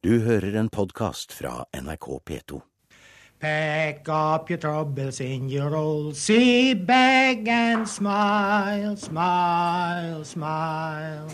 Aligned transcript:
Du 0.00 0.14
hører 0.24 0.54
en 0.56 0.68
podkast 0.72 1.34
fra 1.36 1.66
NRK 1.76 2.06
P2. 2.24 2.58
Pack 3.40 4.08
up 4.08 4.48
your 4.48 4.56
troubles 4.56 5.20
in 5.20 5.50
your 5.50 5.76
old 5.76 6.16
sea 6.16 6.72
bag 6.72 7.48
and 7.48 7.84
smile, 7.88 8.96
smile, 8.96 10.24
smile. 10.24 11.28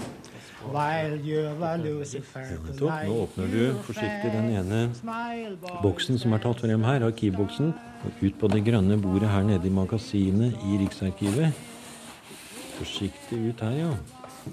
While 0.72 1.14
you 1.22 1.46
a 1.62 1.76
Lucifer. 1.76 2.58
Nå 2.80 2.90
åpner 3.14 3.46
du 3.46 3.62
forsiktig 3.86 4.34
den 4.34 4.50
ene 4.58 4.82
boksen 5.86 6.18
som 6.18 6.34
er 6.34 6.42
tatt 6.42 6.66
frem 6.66 6.90
her, 6.90 7.06
arkivboksen. 7.06 7.70
Og 8.02 8.26
ut 8.26 8.42
på 8.42 8.50
det 8.50 8.64
grønne 8.66 8.98
bordet 8.98 9.30
her 9.30 9.46
nede 9.46 9.70
i 9.70 9.76
magasinet 9.78 10.58
i 10.66 10.82
Riksarkivet. 10.82 11.54
Forsiktig 12.80 13.44
ut 13.46 13.62
her, 13.62 13.78
ja. 13.84 13.94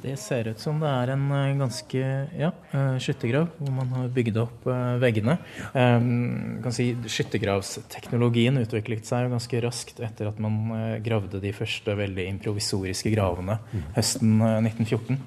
Det 0.02 0.16
ser 0.18 0.48
ut 0.50 0.60
som 0.60 0.80
det 0.82 0.89
er 0.89 1.12
en 1.14 1.23
eh, 1.32 1.54
ganske 1.59 2.02
ja, 2.39 2.50
eh, 2.73 2.96
skyttergrav, 3.04 3.50
hvor 3.59 3.73
man 3.76 3.91
har 3.94 4.09
bygd 4.16 4.39
opp 4.41 4.68
eh, 4.71 4.96
veggene. 5.02 5.38
Um, 5.73 6.59
kan 6.63 6.76
si 6.76 6.90
Skyttergravsteknologien 7.16 8.58
utviklet 8.62 9.08
seg 9.08 9.27
jo 9.27 9.34
ganske 9.35 9.63
raskt 9.66 10.02
etter 10.04 10.32
at 10.32 10.41
man 10.44 10.99
gravde 11.05 11.41
de 11.44 11.54
første 11.55 11.95
veldig 11.98 12.27
improvisoriske 12.34 13.13
gravene 13.13 13.59
høsten 13.95 14.38
1914. 14.41 15.20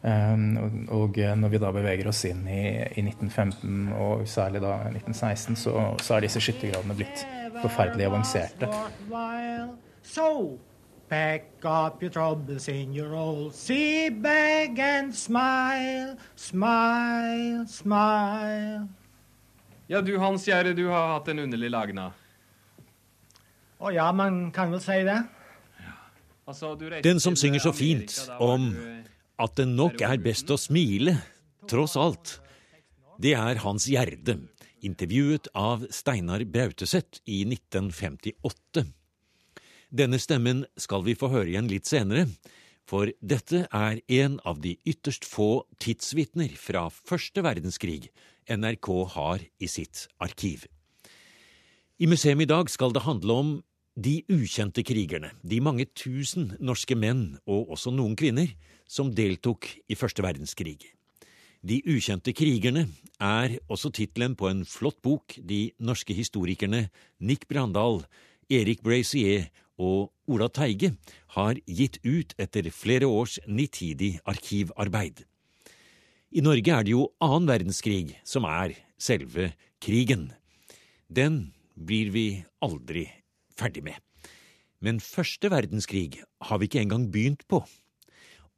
Um, 0.00 0.86
og, 0.96 1.18
når 1.36 1.52
vi 1.52 1.60
da 1.60 1.74
beveger 1.76 2.08
oss 2.08 2.22
inn 2.28 2.46
i 2.48 2.62
1915, 3.02 3.92
og 4.00 4.24
særlig 4.30 4.62
da 4.64 4.78
1916, 4.88 5.60
så, 5.60 5.76
så 6.00 6.16
er 6.16 6.26
disse 6.26 6.42
skyttergravene 6.44 6.96
blitt 6.96 7.24
forferdelig 7.60 8.08
avanserte. 8.08 8.70
So 10.00 10.58
Pack 11.10 11.64
up 11.64 12.00
your 12.02 12.12
troubles 12.14 12.68
in 12.68 12.92
your 12.94 13.16
old 13.18 13.52
sea 13.52 14.10
bag 14.10 14.78
and 14.78 15.10
smile, 15.10 16.14
smile, 16.36 17.66
smile. 17.66 18.86
Ja, 19.90 20.00
du 20.00 20.12
Hans 20.22 20.46
Gjerde, 20.46 20.70
du 20.78 20.86
har 20.86 21.16
hatt 21.16 21.28
en 21.32 21.42
underlig 21.42 21.72
lagna. 21.74 22.12
Å 23.82 23.90
ja, 23.90 24.06
man 24.14 24.52
kan 24.54 24.70
vel 24.70 24.84
si 24.84 25.00
det. 25.08 25.18
Altså, 26.46 26.76
Den 27.02 27.18
som 27.18 27.34
synger 27.34 27.66
så 27.66 27.74
fint 27.74 28.14
om 28.38 28.70
at 29.34 29.58
det 29.58 29.66
nok 29.66 29.98
er 30.06 30.22
best 30.22 30.46
å 30.54 30.60
smile, 30.62 31.16
tross 31.66 31.98
alt, 31.98 32.36
det 33.18 33.34
er 33.34 33.64
Hans 33.66 33.88
Gjerde, 33.90 34.38
intervjuet 34.86 35.50
av 35.58 35.88
Steinar 35.90 36.46
Brauteseth 36.46 37.18
i 37.26 37.42
1958. 37.50 38.86
Denne 39.90 40.20
stemmen 40.22 40.62
skal 40.78 41.02
vi 41.02 41.16
få 41.18 41.32
høre 41.32 41.50
igjen 41.50 41.68
litt 41.70 41.88
senere, 41.90 42.28
for 42.86 43.10
dette 43.20 43.64
er 43.66 43.98
en 44.22 44.38
av 44.46 44.60
de 44.62 44.76
ytterst 44.86 45.26
få 45.26 45.64
tidsvitner 45.82 46.54
fra 46.58 46.86
første 46.90 47.42
verdenskrig 47.42 48.08
NRK 48.50 48.90
har 49.14 49.42
i 49.58 49.68
sitt 49.70 50.06
arkiv. 50.22 50.64
I 51.98 52.06
museet 52.10 52.38
i 52.40 52.48
dag 52.48 52.70
skal 52.70 52.94
det 52.94 53.04
handle 53.04 53.34
om 53.42 53.50
de 53.98 54.20
ukjente 54.30 54.84
krigerne, 54.86 55.32
de 55.42 55.58
mange 55.60 55.88
tusen 55.98 56.54
norske 56.62 56.94
menn, 56.96 57.40
og 57.50 57.74
også 57.74 57.90
noen 57.92 58.14
kvinner, 58.16 58.54
som 58.86 59.10
deltok 59.14 59.66
i 59.90 59.98
første 59.98 60.22
verdenskrig. 60.24 60.78
De 61.66 61.80
ukjente 61.84 62.32
krigerne 62.32 62.86
er 63.20 63.58
også 63.68 63.90
tittelen 63.92 64.38
på 64.38 64.48
en 64.48 64.62
flott 64.64 65.02
bok 65.02 65.34
de 65.36 65.72
norske 65.82 66.14
historikerne 66.16 66.86
Nick 67.20 67.44
Brandal, 67.50 68.00
Erik 68.50 68.80
Brazier 68.82 69.50
og 69.80 70.10
Ola 70.30 70.50
Teige 70.52 70.92
har 71.36 71.58
gitt 71.66 71.98
ut 72.04 72.34
etter 72.38 72.68
flere 72.74 73.08
års 73.08 73.38
nitidig 73.48 74.18
arkivarbeid. 74.28 75.24
I 76.30 76.44
Norge 76.44 76.74
er 76.76 76.86
det 76.86 76.92
jo 76.92 77.08
annen 77.24 77.48
verdenskrig 77.48 78.20
som 78.28 78.46
er 78.46 78.76
selve 79.00 79.50
krigen. 79.82 80.28
Den 81.08 81.50
blir 81.74 82.12
vi 82.14 82.26
aldri 82.62 83.08
ferdig 83.58 83.82
med. 83.88 83.96
Men 84.80 85.00
første 85.02 85.50
verdenskrig 85.52 86.20
har 86.46 86.60
vi 86.60 86.68
ikke 86.68 86.84
engang 86.84 87.08
begynt 87.12 87.42
på. 87.50 87.64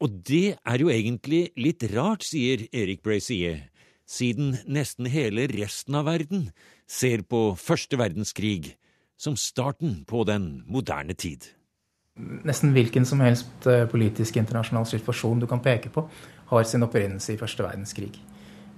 Og 0.03 0.21
det 0.27 0.59
er 0.67 0.83
jo 0.83 0.91
egentlig 0.91 1.53
litt 1.57 1.85
rart, 1.95 2.27
sier 2.27 2.67
Erik 2.75 3.03
Brazier, 3.07 3.69
siden 4.07 4.57
nesten 4.67 5.07
hele 5.09 5.47
resten 5.51 5.97
av 5.97 6.09
verden 6.11 6.51
ser 6.91 7.23
på 7.25 7.53
første 7.57 7.99
verdenskrig 7.99 8.75
som 9.17 9.37
starten 9.37 10.05
på 10.09 10.25
den 10.29 10.63
moderne 10.67 11.15
tid. 11.15 11.47
Nesten 12.45 12.75
hvilken 12.77 13.07
som 13.09 13.23
helst 13.25 13.67
eh, 13.71 13.87
politisk 13.89 14.37
internasjonal 14.37 14.85
situasjon 14.89 15.41
du 15.41 15.49
kan 15.49 15.63
peke 15.65 15.93
på, 15.93 16.05
har 16.53 16.69
sin 16.69 16.85
opprinnelse 16.85 17.33
i 17.33 17.41
første 17.41 17.65
verdenskrig. 17.65 18.13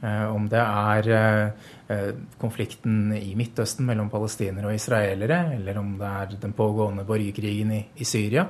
Eh, 0.05 0.27
om 0.31 0.47
det 0.51 0.61
er 0.61 1.09
eh, 1.15 2.13
konflikten 2.39 3.15
i 3.17 3.35
Midtøsten 3.39 3.89
mellom 3.89 4.11
palestinere 4.13 4.71
og 4.71 4.79
israelere, 4.79 5.41
eller 5.57 5.81
om 5.81 5.97
det 5.99 6.11
er 6.11 6.39
den 6.45 6.55
pågående 6.55 7.07
borgerkrigen 7.09 7.73
i, 7.79 8.07
Syria, 8.07 8.47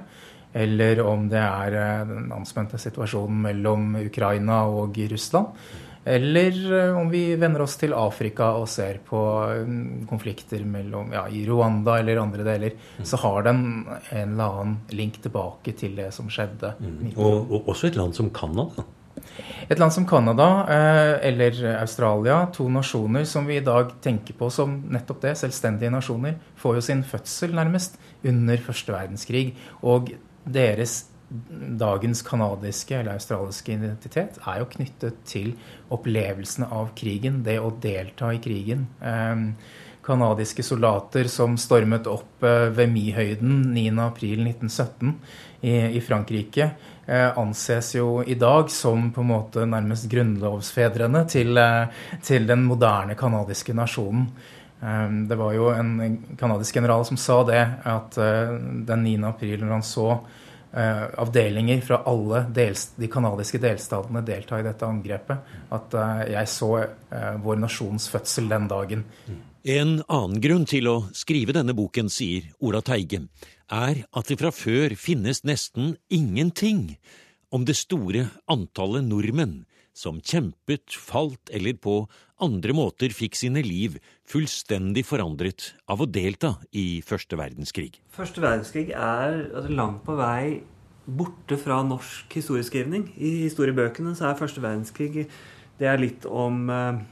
eller 0.54 1.00
om 1.02 1.28
det 1.30 1.40
er 1.40 2.04
den 2.10 2.28
anspente 2.34 2.78
situasjonen 2.78 3.40
mellom 3.48 3.96
Ukraina 4.04 4.64
og 4.70 4.98
Russland, 5.10 5.56
eller 6.04 6.72
eh, 6.78 6.96
om 6.98 7.08
vi 7.10 7.36
vender 7.36 7.64
oss 7.64 7.76
til 7.80 7.94
Afrika 7.96 8.50
og 8.58 8.66
ser 8.68 9.00
på 9.06 9.20
mm, 9.64 10.06
konflikter 10.10 10.64
mellom, 10.68 11.14
ja, 11.16 11.24
i 11.32 11.44
Rwanda 11.48 11.96
eller 12.00 12.20
andre 12.20 12.44
deler, 12.44 12.74
mm. 12.98 13.06
så 13.08 13.20
har 13.22 13.46
den 13.48 13.62
en 13.88 14.34
eller 14.34 14.44
annen 14.44 14.76
link 14.92 15.22
tilbake 15.24 15.72
til 15.78 15.96
det 15.96 16.10
som 16.16 16.28
skjedde. 16.32 16.74
Mm. 16.80 17.14
Og, 17.14 17.38
og, 17.48 17.72
også 17.72 17.88
et 17.88 17.96
land 18.00 18.16
som 18.16 18.28
Canada. 18.34 18.84
Et 19.70 19.78
land 19.78 19.94
som 19.94 20.04
Canada 20.08 20.48
eh, 20.68 21.14
eller 21.30 21.62
Australia, 21.78 22.42
to 22.52 22.68
nasjoner 22.68 23.24
som 23.28 23.48
vi 23.48 23.56
i 23.60 23.64
dag 23.64 23.96
tenker 24.04 24.36
på 24.36 24.50
som 24.52 24.76
nettopp 24.92 25.24
det, 25.24 25.34
selvstendige 25.40 25.92
nasjoner, 25.94 26.36
får 26.60 26.78
jo 26.78 26.84
sin 26.90 27.04
fødsel 27.08 27.56
nærmest 27.56 27.96
under 28.28 28.60
første 28.66 28.92
verdenskrig. 28.92 29.46
Og 29.80 30.12
deres 30.44 31.06
dagens 31.80 32.22
canadiske 32.22 32.98
eller 32.98 33.16
australske 33.16 33.74
identitet 33.74 34.38
er 34.46 34.60
jo 34.60 34.68
knyttet 34.70 35.22
til 35.28 35.54
opplevelsene 35.94 36.68
av 36.72 36.92
krigen, 36.98 37.42
det 37.46 37.58
å 37.60 37.72
delta 37.82 38.32
i 38.34 38.40
krigen. 38.42 38.86
Canadiske 40.04 40.62
eh, 40.62 40.68
soldater 40.68 41.30
som 41.32 41.56
stormet 41.60 42.08
opp 42.10 42.44
eh, 42.46 42.70
ved 42.74 42.92
Mihøyden 42.92 43.64
9.4.1917 43.74 45.14
i, 45.64 45.96
i 45.96 46.00
Frankrike, 46.04 46.70
eh, 47.06 47.38
anses 47.38 47.94
jo 47.94 48.22
i 48.22 48.36
dag 48.38 48.70
som 48.70 49.10
på 49.12 49.24
en 49.24 49.30
måte 49.32 49.64
nærmest 49.68 50.08
grunnlovsfedrene 50.12 51.24
til, 51.30 51.56
eh, 51.58 52.04
til 52.22 52.46
den 52.46 52.66
moderne 52.68 53.16
canadiske 53.16 53.74
nasjonen. 53.76 54.28
Eh, 54.82 55.08
det 55.30 55.38
var 55.40 55.54
jo 55.56 55.70
en 55.72 56.18
canadisk 56.38 56.76
general 56.76 57.04
som 57.08 57.16
sa 57.16 57.42
det, 57.48 57.64
at 57.84 58.14
den 58.14 59.04
9. 59.04 59.24
april, 59.24 59.60
når 59.64 59.78
han 59.78 59.82
så 59.82 60.08
avdelinger 60.74 61.80
fra 61.86 62.00
alle 62.10 62.40
de 62.54 63.08
canadiske 63.10 63.60
delstatene 63.62 64.24
delta 64.26 64.58
i 64.58 64.64
dette 64.66 64.86
angrepet. 64.86 65.50
At 65.70 65.94
uh, 65.94 66.22
jeg 66.26 66.50
så 66.50 66.70
uh, 66.82 67.34
vår 67.44 67.60
nasjons 67.62 68.08
fødsel 68.10 68.48
den 68.50 68.66
dagen. 68.70 69.04
En 69.64 70.00
annen 70.12 70.40
grunn 70.44 70.66
til 70.68 70.90
å 70.90 70.96
skrive 71.16 71.54
denne 71.56 71.72
boken, 71.76 72.10
sier 72.12 72.50
Ola 72.60 72.82
Teige, 72.84 73.22
er 73.72 74.02
at 74.04 74.28
det 74.28 74.36
fra 74.42 74.50
før 74.52 74.92
finnes 75.00 75.44
nesten 75.46 75.94
ingenting 76.12 76.98
om 77.54 77.64
det 77.64 77.78
store 77.78 78.26
antallet 78.50 79.06
nordmenn 79.06 79.62
som 79.94 80.18
kjempet, 80.20 80.96
falt 80.98 81.50
eller 81.54 81.78
på 81.78 82.02
andre 82.42 82.74
måter 82.76 83.14
fikk 83.14 83.38
sine 83.38 83.62
liv 83.64 83.96
fullstendig 84.28 85.04
forandret 85.06 85.70
av 85.90 86.02
å 86.02 86.10
delta 86.10 86.56
i 86.74 87.00
første 87.06 87.38
verdenskrig. 87.38 88.00
Første 88.14 88.42
verdenskrig 88.42 88.90
er 88.90 89.44
altså, 89.54 89.70
langt 89.70 90.02
på 90.06 90.18
vei 90.18 90.62
borte 91.04 91.56
fra 91.60 91.82
norsk 91.86 92.32
historieskrivning. 92.34 93.10
I 93.16 93.44
historiebøkene 93.44 94.14
så 94.16 94.30
er 94.30 94.40
første 94.40 94.62
verdenskrig 94.64 95.28
det 95.78 95.88
er 95.90 96.00
litt 96.00 96.26
om 96.30 96.68
eh, 96.70 97.02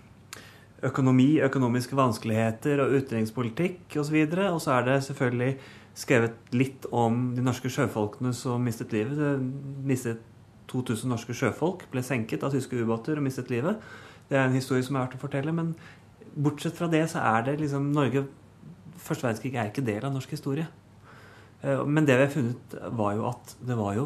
økonomi, 0.86 1.36
økonomiske 1.44 1.98
vanskeligheter 1.98 2.82
og 2.84 2.96
utenrikspolitikk 2.98 3.98
osv. 4.00 4.18
Og, 4.22 4.34
så 4.34 4.50
og 4.50 4.60
så 4.64 4.74
er 4.76 4.88
det 4.88 4.98
selvfølgelig 5.08 5.52
skrevet 5.98 6.54
litt 6.56 6.86
om 6.94 7.32
de 7.36 7.44
norske 7.44 7.70
sjøfolkene 7.72 8.32
som 8.36 8.62
mistet 8.64 8.94
livet. 8.94 9.42
Mistet 9.86 10.22
2000 10.72 11.12
norske 11.12 11.36
sjøfolk 11.36 11.86
ble 11.92 12.02
senket 12.04 12.44
av 12.46 12.54
tyske 12.54 12.78
ubåter 12.80 13.18
og 13.18 13.26
mistet 13.26 13.52
livet. 13.52 13.80
Det 14.28 14.38
er 14.38 14.48
en 14.48 14.56
historie 14.56 14.84
som 14.84 14.96
er 14.96 15.04
verdt 15.04 15.18
å 15.18 15.22
fortelle. 15.22 15.54
Men 15.54 15.74
bortsett 16.32 16.78
fra 16.78 16.88
det 16.92 17.04
så 17.12 17.22
er 17.22 17.50
det 17.50 17.60
liksom 17.62 17.92
Norge 17.94 18.26
Første 19.02 19.26
verdenskrig 19.26 19.56
er 19.58 19.66
ikke 19.66 19.82
del 19.82 20.04
av 20.06 20.12
norsk 20.14 20.30
historie. 20.30 20.68
Eh, 21.62 21.80
men 21.86 22.06
det 22.06 22.14
vi 22.18 22.22
har 22.22 22.30
funnet, 22.30 22.76
var 22.94 23.16
jo 23.16 23.24
at 23.26 23.54
det 23.66 23.74
var 23.78 23.96
jo 23.96 24.04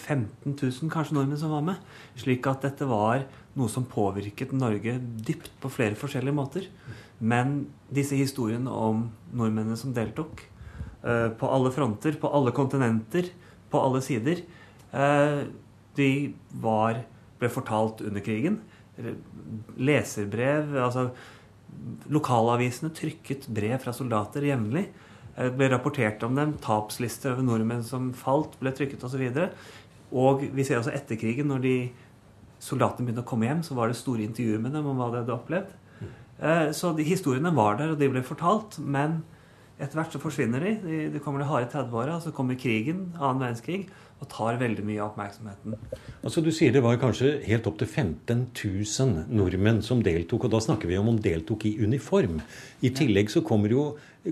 15 0.00 0.56
000 0.56 0.90
kanskje 0.92 1.16
nordmenn 1.16 1.38
som 1.38 1.52
var 1.54 1.64
med. 1.66 1.92
Slik 2.18 2.46
at 2.50 2.64
dette 2.66 2.88
var 2.88 3.26
noe 3.58 3.70
som 3.70 3.86
påvirket 3.86 4.54
Norge 4.56 4.96
dypt 4.98 5.52
på 5.62 5.72
flere 5.72 5.98
forskjellige 5.98 6.36
måter. 6.36 6.68
Men 7.20 7.68
disse 7.92 8.18
historiene 8.18 8.72
om 8.72 9.08
nordmennene 9.36 9.78
som 9.78 9.94
deltok, 9.94 10.42
eh, 11.04 11.28
på 11.28 11.50
alle 11.50 11.70
fronter, 11.74 12.16
på 12.18 12.32
alle 12.32 12.54
kontinenter, 12.56 13.30
på 13.70 13.82
alle 13.82 14.00
sider, 14.02 14.42
de 14.90 16.10
var, 16.62 17.02
ble 17.38 17.50
fortalt 17.52 18.02
under 18.06 18.24
krigen. 18.24 18.60
leserbrev 19.78 20.74
altså 20.82 21.10
Lokalavisene 22.10 22.90
trykket 22.90 23.46
brev 23.54 23.78
fra 23.78 23.92
soldater 23.94 24.42
jevnlig. 24.42 24.88
Det 25.36 25.52
ble 25.56 25.68
rapportert 25.70 26.22
om 26.26 26.34
dem. 26.34 26.56
Tapslister 26.60 27.32
over 27.32 27.46
nordmenn 27.46 27.84
som 27.86 28.10
falt, 28.12 28.58
ble 28.60 28.72
trykket 28.74 29.04
osv. 29.06 29.22
Og, 29.30 29.54
og 30.10 30.42
vi 30.52 30.66
ser 30.66 30.80
også 30.80 30.92
etter 30.96 31.20
krigen, 31.20 31.48
når 31.48 31.62
de 31.64 31.74
soldatene 32.60 33.06
begynte 33.06 33.24
å 33.24 33.30
komme 33.30 33.48
hjem, 33.48 33.62
så 33.64 33.76
var 33.78 33.88
det 33.88 33.98
store 34.00 34.26
intervjuer 34.26 34.60
med 34.60 34.74
dem 34.76 34.88
om 34.90 34.98
hva 35.00 35.08
de 35.12 35.22
hadde 35.22 35.36
opplevd. 35.36 35.76
Eh, 36.40 36.70
så 36.76 36.92
de 36.96 37.04
historiene 37.04 37.52
var 37.56 37.78
der, 37.78 37.94
og 37.94 38.00
de 38.00 38.08
ble 38.12 38.22
fortalt. 38.24 38.78
Men 38.80 39.20
etter 39.80 40.00
hvert 40.00 40.14
så 40.14 40.20
forsvinner 40.22 40.62
de. 40.64 40.76
De, 40.84 41.00
de 41.14 41.22
kommer 41.24 41.42
de 41.42 41.48
harde 41.48 41.70
30-åra, 41.72 42.20
så 42.22 42.32
kommer 42.36 42.58
krigen, 42.60 43.08
annen 43.18 43.42
verdenskrig, 43.42 43.86
og 44.20 44.28
tar 44.28 44.58
veldig 44.60 44.84
mye 44.84 45.00
av 45.00 45.14
oppmerksomheten. 45.14 45.76
Altså 46.20 46.42
Du 46.44 46.50
sier 46.52 46.74
det 46.74 46.82
var 46.84 46.98
kanskje 47.00 47.38
helt 47.46 47.66
opp 47.70 47.78
til 47.80 47.88
15 47.88 48.42
000 48.52 49.30
nordmenn 49.32 49.80
som 49.84 50.02
deltok. 50.04 50.44
Og 50.44 50.52
da 50.52 50.60
snakker 50.60 50.90
vi 50.90 50.98
om 51.00 51.08
om 51.08 51.20
deltok 51.20 51.64
i 51.70 51.78
uniform. 51.80 52.42
I 52.84 52.92
tillegg 52.96 53.32
så 53.32 53.40
kommer 53.46 53.72
jo 53.72 53.84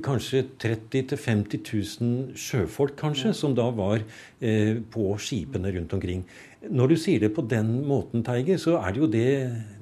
kanskje 0.05 0.45
30 0.61 1.07
000-50 1.15 1.63
000 2.03 2.37
sjøfolk, 2.37 2.93
kanskje, 3.01 3.33
som 3.33 3.55
da 3.57 3.71
var 3.73 4.03
eh, 4.41 4.77
på 4.93 5.15
skipene 5.17 5.73
rundt 5.73 5.95
omkring. 5.97 6.27
Når 6.69 6.93
du 6.93 6.97
sier 7.01 7.23
det 7.25 7.33
på 7.33 7.47
den 7.49 7.79
måten, 7.89 8.25
Teige, 8.27 8.59
så 8.61 8.77
er 8.83 8.93
det 8.93 9.01
jo 9.01 9.09
det 9.09 9.31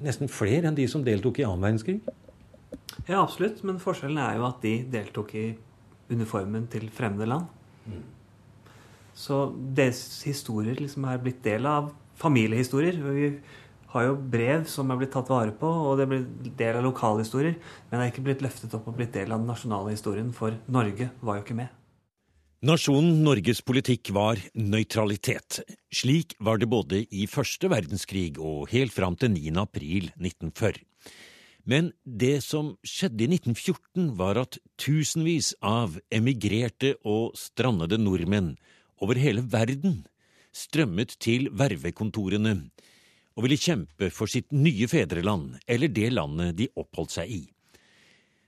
nesten 0.05 0.31
flere 0.31 0.69
enn 0.69 0.77
de 0.77 0.87
som 0.87 1.03
deltok 1.03 1.41
i 1.41 1.47
annen 1.47 1.67
verdenskrig? 1.67 1.99
Ja, 3.07 3.21
absolutt. 3.21 3.63
Men 3.67 3.81
forskjellen 3.81 4.19
er 4.21 4.37
jo 4.39 4.47
at 4.47 4.61
de 4.63 4.79
deltok 4.91 5.33
i 5.37 5.47
uniformen 6.11 6.67
til 6.71 6.87
fremmede 6.93 7.27
land. 7.29 7.47
Mm. 7.87 8.03
Så 9.17 9.47
deres 9.77 10.01
historier 10.27 10.77
liksom 10.79 11.07
er 11.09 11.21
blitt 11.21 11.41
del 11.45 11.65
av 11.67 11.89
familiehistorier. 12.21 12.99
Vi 13.01 13.31
har 13.93 14.05
jo 14.09 14.17
brev 14.33 14.67
som 14.69 14.91
er 14.91 14.99
blitt 14.99 15.13
tatt 15.15 15.31
vare 15.31 15.53
på, 15.55 15.67
og 15.67 15.97
det 15.97 16.05
er 16.05 16.11
blitt 16.11 16.53
del 16.59 16.79
av 16.79 16.85
lokalhistorier. 16.85 17.57
Men 17.89 17.97
det 17.97 18.05
er 18.05 18.13
ikke 18.13 18.27
blitt 18.27 18.45
løftet 18.45 18.75
opp 18.77 18.89
og 18.91 18.97
blitt 18.99 19.15
del 19.15 19.31
av 19.31 19.41
den 19.41 19.49
nasjonale 19.49 19.95
historien, 19.95 20.31
for 20.35 20.55
Norge 20.71 21.11
var 21.21 21.39
jo 21.39 21.45
ikke 21.47 21.57
med. 21.57 21.73
Nasjonen 22.67 23.19
Norges 23.21 23.59
politikk 23.61 24.09
var 24.17 24.39
nøytralitet. 24.57 25.59
Slik 25.93 26.33
var 26.41 26.57
det 26.57 26.69
både 26.71 27.03
i 27.13 27.27
første 27.29 27.69
verdenskrig 27.69 28.39
og 28.41 28.71
helt 28.71 28.95
fram 28.95 29.13
til 29.15 29.29
9. 29.35 29.53
april 29.61 30.09
1940. 30.17 30.81
Men 31.67 31.91
det 32.03 32.39
som 32.45 32.75
skjedde 32.87 33.25
i 33.25 33.31
1914, 33.35 34.13
var 34.15 34.39
at 34.39 34.55
tusenvis 34.79 35.51
av 35.59 35.97
emigrerte 36.15 36.95
og 37.03 37.35
strandede 37.35 37.99
nordmenn 37.99 38.53
over 39.03 39.19
hele 39.19 39.43
verden 39.43 40.05
strømmet 40.55 41.17
til 41.21 41.49
vervekontorene 41.53 42.55
og 43.37 43.45
ville 43.45 43.59
kjempe 43.59 44.09
for 44.13 44.31
sitt 44.31 44.49
nye 44.55 44.87
fedreland 44.89 45.59
eller 45.69 45.91
det 45.93 46.09
landet 46.15 46.55
de 46.57 46.69
oppholdt 46.79 47.17
seg 47.19 47.33
i. 47.35 47.43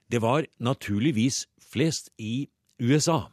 Det 0.10 0.22
var 0.24 0.48
naturligvis 0.58 1.44
flest 1.62 2.10
i 2.18 2.48
USA, 2.82 3.28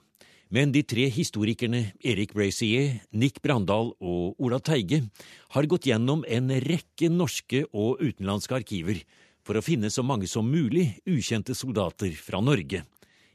men 0.53 0.75
de 0.75 0.83
tre 0.85 1.07
historikerne 1.11 1.95
Erik 2.05 2.35
Brazier, 2.37 3.01
Nick 3.17 3.41
Brandal 3.43 3.95
og 3.97 4.37
Ola 4.43 4.59
Teige 4.61 5.07
har 5.55 5.71
gått 5.71 5.89
gjennom 5.89 6.27
en 6.29 6.53
rekke 6.67 7.09
norske 7.11 7.65
og 7.73 8.03
utenlandske 8.03 8.59
arkiver 8.61 9.01
for 9.47 9.59
å 9.59 9.65
finne 9.65 9.91
så 9.95 10.03
mange 10.03 10.27
som 10.31 10.47
mulig 10.51 10.97
ukjente 11.07 11.55
soldater 11.55 12.15
fra 12.19 12.43
Norge, 12.43 12.83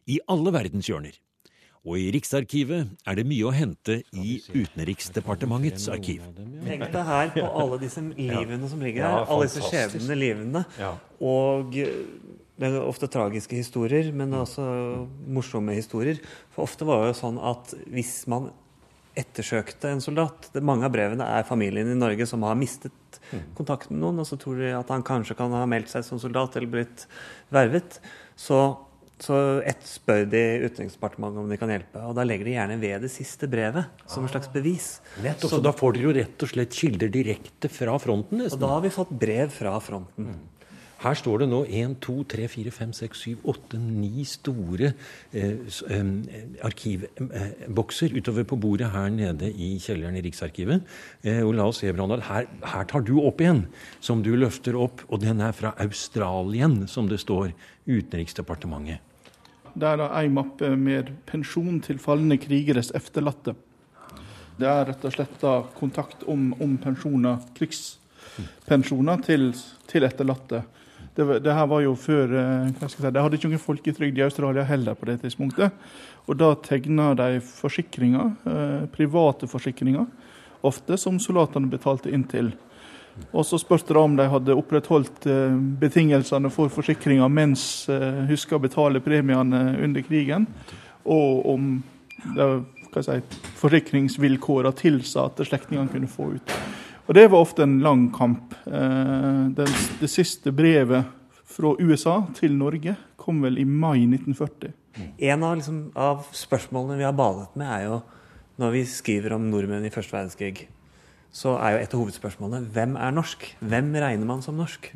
i 0.09 0.19
alle 0.31 0.51
verdens 0.51 0.89
hjørner. 0.89 1.15
Og 1.81 1.97
i 1.97 2.11
Riksarkivet 2.13 2.91
er 3.09 3.17
det 3.17 3.23
mye 3.25 3.45
å 3.49 3.53
hente 3.55 4.01
i 4.13 4.35
Utenriksdepartementets 4.53 5.87
arkiv. 5.89 6.21
Tenk 6.67 6.83
deg 6.93 7.07
her 7.07 7.31
på 7.33 7.45
alle 7.47 7.79
disse 7.81 8.03
livene 8.05 8.69
som 8.69 8.83
ligger 8.85 9.07
her. 9.07 9.25
alle 9.25 9.47
disse 9.47 9.63
skjebnene, 9.65 10.17
livene. 10.19 10.61
Og 11.25 11.73
eh, 11.81 12.03
det 12.61 12.69
er 12.69 12.83
ofte 12.85 13.09
tragiske 13.09 13.57
historier, 13.57 14.11
men 14.13 14.35
også 14.37 14.63
morsomme 15.25 15.73
historier. 15.73 16.21
For 16.53 16.67
ofte 16.67 16.85
var 16.85 17.01
det 17.01 17.15
jo 17.15 17.19
sånn 17.23 17.41
at 17.49 17.73
hvis 17.89 18.13
man 18.29 18.51
ettersøkte 19.17 19.89
en 19.91 20.01
soldat 20.03 20.47
Mange 20.63 20.87
av 20.87 20.93
brevene 20.93 21.25
er 21.39 21.47
familien 21.47 21.89
i 21.91 21.97
Norge 21.97 22.27
som 22.29 22.45
har 22.47 22.55
mistet 22.59 23.19
kontakten 23.57 23.97
med 23.97 24.05
noen, 24.05 24.21
og 24.23 24.27
så 24.27 24.37
tror 24.39 24.61
de 24.61 24.71
at 24.75 24.91
han 24.91 25.03
kanskje 25.07 25.35
kan 25.39 25.51
ha 25.55 25.65
meldt 25.69 25.91
seg 25.91 26.05
som 26.07 26.19
soldat 26.21 26.55
eller 26.59 26.71
blitt 26.71 27.05
vervet. 27.51 27.99
Så 28.39 28.61
så 29.21 29.35
ett 29.69 29.83
spør 29.85 30.23
de 30.25 30.39
Utenriksdepartementet 30.65 31.41
om 31.43 31.49
de 31.51 31.57
kan 31.61 31.69
hjelpe, 31.69 32.01
og 32.09 32.15
da 32.17 32.23
legger 32.25 32.47
de 32.47 32.55
gjerne 32.55 32.77
ved 32.81 33.03
det 33.05 33.11
siste 33.13 33.45
brevet 33.49 34.07
som 34.09 34.25
et 34.25 34.33
slags 34.33 34.49
bevis. 34.49 34.87
Nett, 35.21 35.43
så 35.45 35.59
da 35.61 35.73
får 35.77 35.93
dere 35.93 36.07
jo 36.07 36.13
rett 36.17 36.45
og 36.45 36.49
slett 36.49 36.73
kilder 36.73 37.11
direkte 37.13 37.69
fra 37.69 37.99
fronten? 38.01 38.41
Nesten. 38.41 38.57
Og 38.57 38.63
da 38.63 38.71
har 38.73 38.81
vi 38.81 38.93
fått 38.95 39.13
brev 39.21 39.53
fra 39.53 39.75
fronten. 39.83 40.31
Mm. 40.31 40.60
Her 41.01 41.15
står 41.17 41.41
det 41.41 41.47
nå 41.49 41.63
1, 41.65 41.95
2, 42.03 42.15
3, 42.29 42.43
4, 42.51 42.71
5, 42.75 42.91
6, 42.93 43.21
7, 43.25 43.37
8, 43.49 43.77
9 43.81 44.25
store 44.29 44.91
eh, 45.33 45.55
eh, 45.95 46.09
arkivbokser 46.67 48.13
utover 48.13 48.45
på 48.45 48.59
bordet 48.61 48.91
her 48.93 49.07
nede 49.09 49.49
i 49.49 49.71
kjelleren 49.81 50.19
i 50.19 50.21
Riksarkivet. 50.27 50.83
Eh, 51.25 51.39
og 51.41 51.55
la 51.57 51.65
oss 51.71 51.81
se, 51.81 51.89
Brandal, 51.95 52.21
her, 52.27 52.45
her, 52.61 52.85
tar 52.85 53.01
du 53.07 53.15
opp 53.23 53.41
igjen, 53.41 53.63
som 53.99 54.21
du 54.21 54.35
løfter 54.37 54.77
opp, 54.77 55.01
og 55.09 55.23
den 55.23 55.41
er 55.41 55.55
fra 55.57 55.73
Australien, 55.81 56.83
som 56.87 57.09
det 57.09 57.21
står. 57.23 57.55
Utenriksdepartementet. 57.89 59.01
Der 59.73 60.03
er 60.03 60.11
ei 60.19 60.27
mappe 60.29 60.69
med 60.77 61.09
pensjon 61.25 61.79
til 61.81 61.97
falne 62.03 62.37
krigeres 62.37 62.91
efterlatte. 62.93 63.55
Det 64.59 64.69
er 64.69 64.85
rett 64.91 65.07
og 65.07 65.15
slett 65.15 65.33
da 65.41 65.55
kontakt 65.73 66.21
om, 66.29 66.51
om 66.61 66.75
pensjoner, 66.77 67.41
krigspensjoner 67.57 69.25
til, 69.25 69.49
til 69.89 70.05
etterlatte. 70.05 70.61
Det, 71.15 71.25
det, 71.43 71.51
her 71.51 71.67
var 71.67 71.81
jo 71.83 71.91
før 71.99 72.31
eh, 72.39 72.71
hva 72.79 72.87
si, 72.87 73.01
De 73.03 73.23
hadde 73.23 73.35
ikke 73.35 73.49
noen 73.51 73.61
folketrygd 73.61 74.19
i 74.19 74.23
Australia 74.23 74.63
heller 74.63 74.95
på 74.95 75.09
det 75.09 75.17
tidspunktet. 75.25 75.75
Og 76.29 76.37
da 76.39 76.53
tegna 76.63 77.11
de 77.19 77.41
forsikringer, 77.43 78.31
eh, 78.47 78.83
private 78.95 79.49
forsikringer, 79.51 80.05
ofte 80.63 80.97
som 80.97 81.19
soldatene 81.19 81.71
betalte 81.71 82.13
inn 82.13 82.23
til. 82.31 82.53
Og 83.31 83.45
så 83.45 83.59
spurte 83.59 83.93
de 83.93 83.99
om 83.99 84.15
de 84.15 84.27
hadde 84.31 84.55
opprettholdt 84.55 85.27
eh, 85.27 85.55
betingelsene 85.81 86.51
for 86.53 86.71
forsikringa 86.71 87.27
mens 87.31 87.63
eh, 87.91 88.23
huska 88.29 88.59
betale 88.61 89.03
premiene 89.03 89.63
under 89.83 90.05
krigen, 90.07 90.47
og 91.03 91.49
om 91.49 91.71
si, 93.01 93.17
forsikringsvilkårene 93.59 94.71
tilsa 94.77 95.27
at 95.27 95.43
slektningene 95.47 95.91
kunne 95.91 96.11
få 96.11 96.35
ut. 96.37 96.55
Og 97.11 97.15
Det 97.17 97.25
var 97.27 97.43
ofte 97.43 97.65
en 97.67 97.81
lang 97.83 98.05
kamp. 98.15 98.53
Eh, 98.71 99.47
det, 99.51 99.65
det 99.99 100.07
siste 100.07 100.53
brevet 100.55 101.09
fra 101.43 101.73
USA 101.75 102.21
til 102.37 102.55
Norge 102.55 102.93
kom 103.19 103.41
vel 103.43 103.59
i 103.59 103.65
mai 103.67 104.05
1940. 104.05 104.71
En 105.19 105.43
av, 105.43 105.57
liksom, 105.59 105.81
av 105.91 106.29
spørsmålene 106.31 106.95
vi 107.01 107.03
har 107.03 107.17
badet 107.19 107.49
med, 107.59 107.67
er 107.67 107.89
jo 107.89 107.97
når 108.63 108.71
vi 108.77 108.85
skriver 108.87 109.35
om 109.35 109.49
nordmenn 109.51 109.83
i 109.83 109.91
første 109.91 110.15
verdenskrig 110.15 110.69
så 111.35 111.57
er 111.59 111.75
jo 111.75 111.81
et 111.81 111.93
av 111.95 112.01
hovedspørsmålene 112.01 112.71
hvem 112.75 112.95
er 112.99 113.13
norsk? 113.15 113.43
Hvem 113.59 113.91
regner 114.03 114.27
man 114.27 114.43
som 114.43 114.55
norsk? 114.59 114.87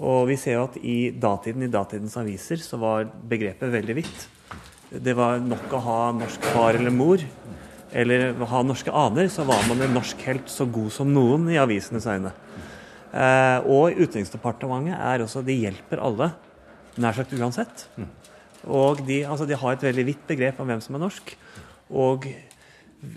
Og 0.00 0.26
vi 0.28 0.38
ser 0.40 0.56
jo 0.56 0.66
at 0.70 0.78
i 0.80 1.12
datiden, 1.12 1.64
i 1.64 1.72
datidens 1.72 2.16
aviser 2.20 2.64
så 2.64 2.80
var 2.80 3.08
begrepet 3.28 3.72
veldig 3.72 3.96
vidt. 4.00 4.26
Det 4.92 5.12
var 5.16 5.40
nok 5.44 5.72
å 5.72 5.84
ha 5.84 6.00
norsk 6.16 6.48
far 6.52 6.80
eller 6.80 6.92
mor, 6.92 7.20
eller 7.92 8.32
ha 8.48 8.62
norske 8.64 8.92
aner, 8.92 9.28
så 9.28 9.44
var 9.48 9.62
man 9.68 9.82
en 9.84 9.94
norsk 9.96 10.22
helt 10.26 10.48
så 10.50 10.66
god 10.70 10.92
som 10.94 11.12
noen 11.12 11.48
i 11.52 11.60
avisenes 11.60 12.08
øyne. 12.08 12.32
Eh, 13.12 13.58
og 13.68 13.98
Utenriksdepartementet 13.98 14.96
er 14.96 15.20
også 15.20 15.42
De 15.44 15.58
hjelper 15.66 16.00
alle, 16.00 16.30
nær 16.96 17.16
sagt 17.16 17.34
uansett. 17.36 17.86
Og 18.62 19.02
de, 19.06 19.22
altså, 19.26 19.44
de 19.48 19.58
har 19.58 19.74
et 19.74 19.84
veldig 19.84 20.06
vidt 20.06 20.24
begrep 20.28 20.60
om 20.62 20.70
hvem 20.70 20.80
som 20.84 20.96
er 20.96 21.04
norsk. 21.04 21.34
Og 21.92 22.28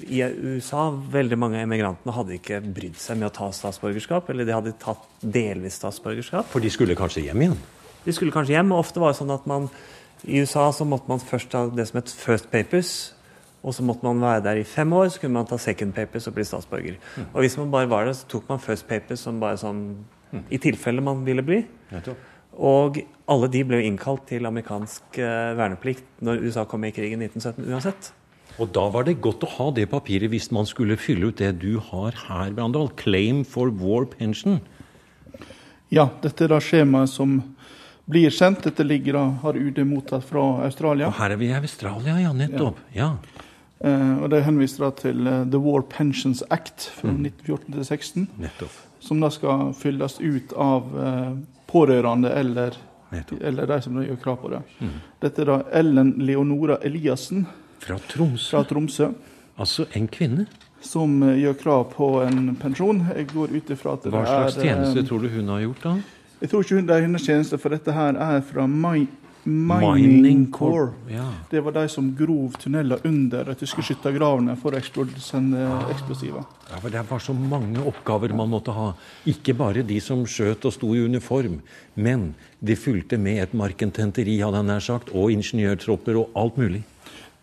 i 0.09 0.21
USA 0.25 0.87
veldig 0.89 1.37
mange 1.37 1.61
emigrantene 1.61 2.13
hadde 2.15 2.39
ikke 2.39 2.59
brydd 2.65 2.97
seg 2.99 3.19
med 3.21 3.29
å 3.29 3.35
ta 3.35 3.51
statsborgerskap, 3.53 4.31
eller 4.33 4.47
de 4.47 4.55
hadde 4.55 4.77
tatt 4.81 5.03
delvis 5.21 5.77
statsborgerskap. 5.79 6.49
For 6.49 6.63
de 6.63 6.71
skulle 6.73 6.97
kanskje 6.97 7.27
hjem 7.27 7.45
igjen? 7.45 7.59
De 8.05 8.13
skulle 8.13 8.33
kanskje 8.33 8.57
hjem, 8.57 8.73
og 8.73 8.81
ofte 8.81 9.01
var 9.01 9.13
det 9.13 9.19
sånn 9.21 9.33
at 9.33 9.45
man 9.49 9.69
i 10.25 10.41
USA 10.41 10.71
så 10.73 10.87
måtte 10.89 11.09
man 11.11 11.21
først 11.21 11.51
ta 11.53 11.67
det 11.69 11.85
som 11.89 11.99
het 11.99 12.09
first 12.09 12.49
papers, 12.49 13.14
og 13.65 13.73
så 13.73 13.85
måtte 13.85 14.05
man 14.05 14.21
være 14.21 14.43
der 14.45 14.59
i 14.61 14.67
fem 14.67 14.91
år, 14.93 15.09
så 15.09 15.21
kunne 15.21 15.39
man 15.39 15.47
ta 15.49 15.57
second 15.57 15.95
papers 15.95 16.27
og 16.29 16.35
bli 16.37 16.45
statsborger. 16.45 16.99
Mm. 17.17 17.31
Og 17.31 17.41
hvis 17.41 17.57
man 17.57 17.71
bare 17.73 17.89
var 17.89 18.05
der, 18.05 18.13
så 18.13 18.27
tok 18.29 18.45
man 18.51 18.61
first 18.61 18.85
papers 18.87 19.23
som 19.25 19.39
bare 19.41 19.57
sånn 19.57 19.79
mm. 20.31 20.43
i 20.53 20.59
tilfelle 20.61 21.01
man 21.01 21.23
ville 21.25 21.45
bli. 21.45 21.63
Og 22.55 22.99
alle 23.31 23.49
de 23.51 23.63
ble 23.67 23.81
innkalt 23.87 24.27
til 24.29 24.45
amerikansk 24.47 25.17
uh, 25.17 25.55
verneplikt 25.57 26.05
når 26.23 26.45
USA 26.45 26.67
kom 26.69 26.85
i 26.85 26.93
krigen 26.93 27.25
i 27.25 27.31
1917 27.31 27.65
uansett. 27.73 28.11
Og 28.61 28.69
da 28.71 28.85
var 28.93 29.07
det 29.07 29.17
godt 29.23 29.43
å 29.43 29.51
ha 29.57 29.71
det 29.75 29.89
papiret 29.91 30.31
hvis 30.31 30.47
man 30.55 30.69
skulle 30.69 30.95
fylle 31.01 31.31
ut 31.31 31.41
det 31.41 31.57
du 31.59 31.81
har 31.89 32.15
her, 32.27 32.53
Brandal. 32.55 32.91
Claim 33.01 33.41
for 33.43 33.73
war 33.73 34.05
pension. 34.13 34.61
Ja, 35.91 36.07
dette 36.21 36.45
er 36.45 36.53
da 36.53 36.61
skjemaet 36.63 37.11
som 37.11 37.39
blir 38.05 38.31
sendt. 38.33 38.63
Dette 38.63 38.85
ligger 38.85 39.17
da, 39.17 39.25
har 39.41 39.57
UD 39.57 39.81
mottatt 39.89 40.23
fra 40.29 40.45
Australia. 40.67 41.09
Og 41.09 41.17
her 41.19 41.35
er 41.35 41.41
vi 41.41 41.49
i 41.49 41.57
Australia, 41.57 42.19
ja. 42.21 42.31
Nettopp. 42.37 42.79
Ja. 42.95 43.15
Eh, 43.17 43.44
og 44.23 44.29
Det 44.33 44.43
henviser 44.45 44.85
da 44.85 44.89
til 44.97 45.27
eh, 45.27 45.43
The 45.51 45.59
War 45.61 45.81
Pensions 45.89 46.43
Act 46.49 46.87
fra 46.97 47.09
1914-16, 47.13 48.27
Nettopp. 48.41 48.71
som 48.99 49.19
da 49.21 49.29
skal 49.29 49.73
fylles 49.77 50.19
ut 50.21 50.53
av 50.57 50.89
eh, 51.05 51.31
pårørende 51.69 52.31
eller, 52.33 52.75
eller 53.41 53.67
de 53.69 53.81
som 53.81 53.95
da 53.99 54.05
gjør 54.07 54.19
krav 54.23 54.37
på 54.41 54.49
det. 54.55 54.61
Dette 55.21 55.41
er 55.45 55.51
da 55.51 55.59
Ellen 55.81 56.13
Leonora 56.25 56.77
Eliassen 56.83 57.45
Fra 57.85 57.97
Tromsø. 58.09 58.49
fra 58.55 58.63
Tromsø. 58.69 59.11
Altså 59.57 59.85
en 59.95 60.07
kvinne. 60.11 60.47
Som 60.85 61.21
eh, 61.23 61.37
gjør 61.43 61.55
krav 61.61 61.83
på 61.95 62.09
en 62.25 62.55
pensjon. 62.61 63.03
Jeg 63.15 63.29
går 63.33 63.53
ut 63.55 63.69
ifra 63.73 63.93
at 63.97 64.03
det 64.05 64.11
Hva 64.13 64.25
slags 64.25 64.57
er 64.57 64.67
tjeneste 64.69 64.99
eh, 65.03 65.07
tror 65.09 65.21
du 65.25 65.29
hun 65.33 65.47
har 65.53 65.61
gjort, 65.67 65.83
da? 65.85 65.95
Jeg 66.41 66.49
tror 66.51 66.65
ikke 66.65 66.75
hun- 66.75 66.87
det 66.89 66.95
er 66.97 67.05
hennes 67.05 67.23
tjeneste, 67.25 67.57
for 67.61 67.69
dette 67.73 67.93
her 67.95 68.17
er 68.19 68.41
fra 68.41 68.65
Mi 68.67 69.05
Mining 69.45 70.21
Mining 70.21 70.51
Corp. 70.51 70.73
Corps. 70.73 70.93
Ja. 71.13 71.25
Det 71.49 71.61
var 71.61 71.71
de 71.71 71.89
som 71.89 72.07
grov 72.17 72.55
tunneler 72.57 72.99
under 73.05 73.45
de 73.45 73.53
tyske 73.59 73.83
skyttergravene 73.85 74.55
for 74.57 74.73
å 74.73 74.81
sende 75.21 75.67
eksplosiver. 75.93 76.47
Ja, 76.71 76.79
for 76.81 76.89
Det 76.89 77.03
var 77.09 77.21
så 77.21 77.33
mange 77.33 77.83
oppgaver 77.85 78.33
man 78.33 78.49
måtte 78.49 78.73
ha. 78.73 78.93
Ikke 79.29 79.53
bare 79.53 79.85
de 79.85 79.99
som 80.01 80.25
skjøt 80.25 80.65
og 80.65 80.73
sto 80.73 80.95
i 80.95 81.05
uniform, 81.05 81.61
men 81.93 82.33
de 82.59 82.75
fulgte 82.75 83.19
med 83.21 83.43
et 83.43 83.53
markententeri, 83.53 84.39
hadde 84.41 84.63
jeg 84.63 84.69
nær 84.71 84.81
sagt, 84.81 85.13
og 85.13 85.29
ingeniørtropper 85.29 86.17
og 86.23 86.33
alt 86.33 86.57
mulig. 86.57 86.83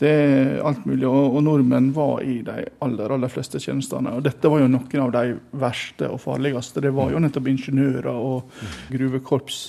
Det 0.00 0.10
er 0.10 0.56
alt 0.66 0.86
mulig, 0.88 1.06
og, 1.06 1.36
og 1.36 1.44
nordmenn 1.46 1.92
var 1.94 2.22
i 2.26 2.40
de 2.46 2.64
aller, 2.82 3.12
aller 3.14 3.30
fleste 3.30 3.60
tjenestene. 3.62 4.16
Og 4.16 4.24
dette 4.26 4.50
var 4.50 4.62
jo 4.62 4.70
noen 4.70 5.04
av 5.04 5.12
de 5.14 5.36
verste 5.62 6.08
og 6.10 6.20
farligste. 6.24 6.82
Det 6.82 6.90
var 6.94 7.12
jo 7.12 7.20
nettopp 7.22 7.50
ingeniører 7.52 8.10
og 8.12 8.56
gruvekorps. 8.90 9.60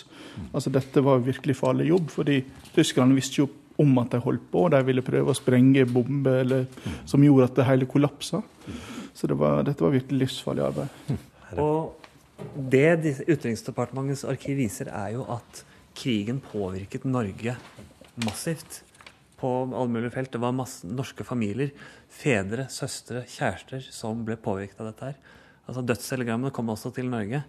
Altså 0.50 0.72
Dette 0.74 1.03
var 1.06 1.22
virkelig 1.22 1.58
farlig 1.60 1.92
jobb, 1.92 2.10
fordi 2.13 2.39
tyskerne 2.74 3.18
visste 3.18 3.44
jo 3.44 3.50
om 3.82 3.98
at 4.01 4.13
de 4.13 4.22
holdt 4.22 4.46
på, 4.51 4.65
og 4.65 4.72
de 4.74 4.82
ville 4.86 5.06
prøve 5.06 5.34
å 5.34 5.38
sprenge 5.38 5.86
bomber 5.89 6.42
eller, 6.44 6.65
som 7.10 7.24
gjorde 7.25 7.50
at 7.50 7.60
det 7.60 7.68
hele 7.68 7.89
kollapsa. 7.89 8.42
Så 9.13 9.30
det 9.30 9.38
var, 9.38 9.62
dette 9.65 9.86
var 9.86 9.94
virkelig 9.94 10.25
livsfarlig 10.25 10.65
arbeid. 10.65 11.22
Og 11.62 11.94
det 12.74 13.15
Utenriksdepartementets 13.27 14.25
arkiv 14.30 14.58
viser, 14.62 14.89
er 14.89 15.13
jo 15.18 15.25
at 15.34 15.63
krigen 15.98 16.42
påvirket 16.42 17.06
Norge 17.06 17.56
massivt 18.25 18.82
på 19.43 19.51
alle 19.67 19.91
mulige 19.91 20.13
felt. 20.15 20.31
Det 20.33 20.41
var 20.41 20.55
masse 20.55 20.88
norske 20.88 21.25
familier, 21.27 21.73
fedre, 22.12 22.69
søstre, 22.71 23.25
kjærester, 23.29 23.83
som 23.91 24.23
ble 24.25 24.39
påvirket 24.39 24.79
av 24.79 24.91
dette 24.91 25.12
her. 25.12 25.19
Altså 25.67 25.83
Dødstelegrammene 25.88 26.51
kom 26.55 26.71
også 26.71 26.91
til 26.95 27.12
Norge, 27.12 27.43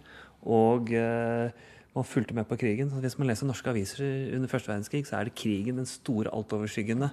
og 0.45 0.91
eh, 0.95 1.51
man 1.95 2.07
fulgte 2.07 2.35
med 2.35 2.47
på 2.47 2.57
krigen. 2.59 2.91
Så 2.91 3.01
hvis 3.03 3.17
man 3.19 3.29
leser 3.31 3.47
norske 3.47 3.71
aviser 3.71 4.03
under 4.35 4.51
første 4.51 4.71
verdenskrig, 4.71 5.05
så 5.07 5.19
er 5.19 5.29
det 5.29 5.37
krigen 5.39 5.79
den 5.79 5.89
store, 5.89 6.31
altoverskyggende 6.35 7.11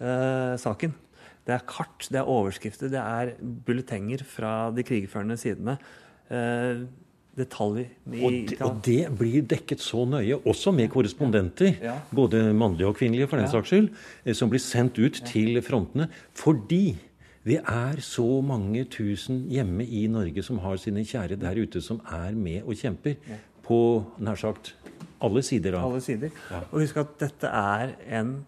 eh, 0.00 0.54
saken. 0.60 0.96
Det 1.46 1.54
er 1.54 1.66
kart, 1.68 2.08
det 2.10 2.18
er 2.18 2.30
overskrifter, 2.30 2.90
det 2.90 3.00
er 3.00 3.36
bulletenger 3.66 4.24
fra 4.26 4.70
de 4.74 4.84
krigførende 4.86 5.36
sidene. 5.38 5.76
Eh, 6.32 6.86
detaljer 7.36 7.86
Og 8.06 8.32
det, 8.48 8.60
og 8.64 8.78
det 8.84 9.00
blir 9.18 9.42
dekket 9.42 9.80
så 9.84 10.04
nøye, 10.08 10.38
også 10.46 10.72
med 10.74 10.88
korrespondenter, 10.90 11.76
Ja. 11.82 11.98
både 12.14 12.52
mannlige 12.54 12.86
og 12.88 12.96
kvinnelige 12.96 13.28
for 13.28 13.36
den 13.36 13.46
Ja. 13.46 13.50
saks 13.50 13.68
skyld, 13.68 13.90
eh, 14.24 14.32
som 14.32 14.50
blir 14.50 14.60
sendt 14.60 14.98
ut 14.98 15.20
til 15.24 15.60
frontene. 15.62 16.08
Fordi 16.34 16.96
det 17.44 17.60
er 17.62 17.96
så 18.00 18.42
mange 18.42 18.84
tusen 18.84 19.46
hjemme 19.48 19.86
i 19.86 20.06
Norge 20.06 20.42
som 20.42 20.58
har 20.58 20.76
sine 20.76 21.04
kjære 21.04 21.38
der 21.38 21.54
ute, 21.62 21.80
som 21.80 22.00
er 22.10 22.32
med 22.34 22.62
og 22.66 22.74
kjemper 22.74 23.16
på 23.66 24.04
nær 24.20 24.36
sagt 24.36 24.74
alle 25.22 25.42
sider 25.42 25.74
av 25.74 25.90
alle 25.92 26.00
sider. 26.00 26.30
Og 26.72 26.80
husk 26.80 26.96
at 26.96 27.18
dette 27.18 27.44
er 27.46 27.94
en 28.10 28.46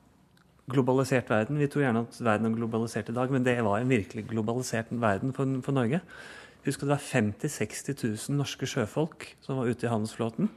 globalisert 0.69 1.29
verden. 1.31 1.59
Vi 1.59 1.67
tror 1.67 1.83
gjerne 1.87 2.01
at 2.05 2.19
verden 2.21 2.47
er 2.53 2.57
globalisert 2.57 3.09
i 3.09 3.15
dag, 3.17 3.31
men 3.31 3.45
det 3.45 3.57
var 3.65 3.79
en 3.81 3.89
virkelig 3.89 4.27
globalisert 4.29 4.87
verden 4.91 5.33
for, 5.33 5.47
for 5.63 5.73
Norge. 5.73 6.01
Husk 6.67 6.83
at 6.83 6.89
det 6.89 6.95
var 6.95 7.05
50 7.05 7.49
000-60 7.49 8.05
000 8.31 8.39
norske 8.41 8.69
sjøfolk 8.69 9.29
som 9.45 9.61
var 9.61 9.71
ute 9.71 9.87
i 9.87 9.93
handelsflåten. 9.93 10.51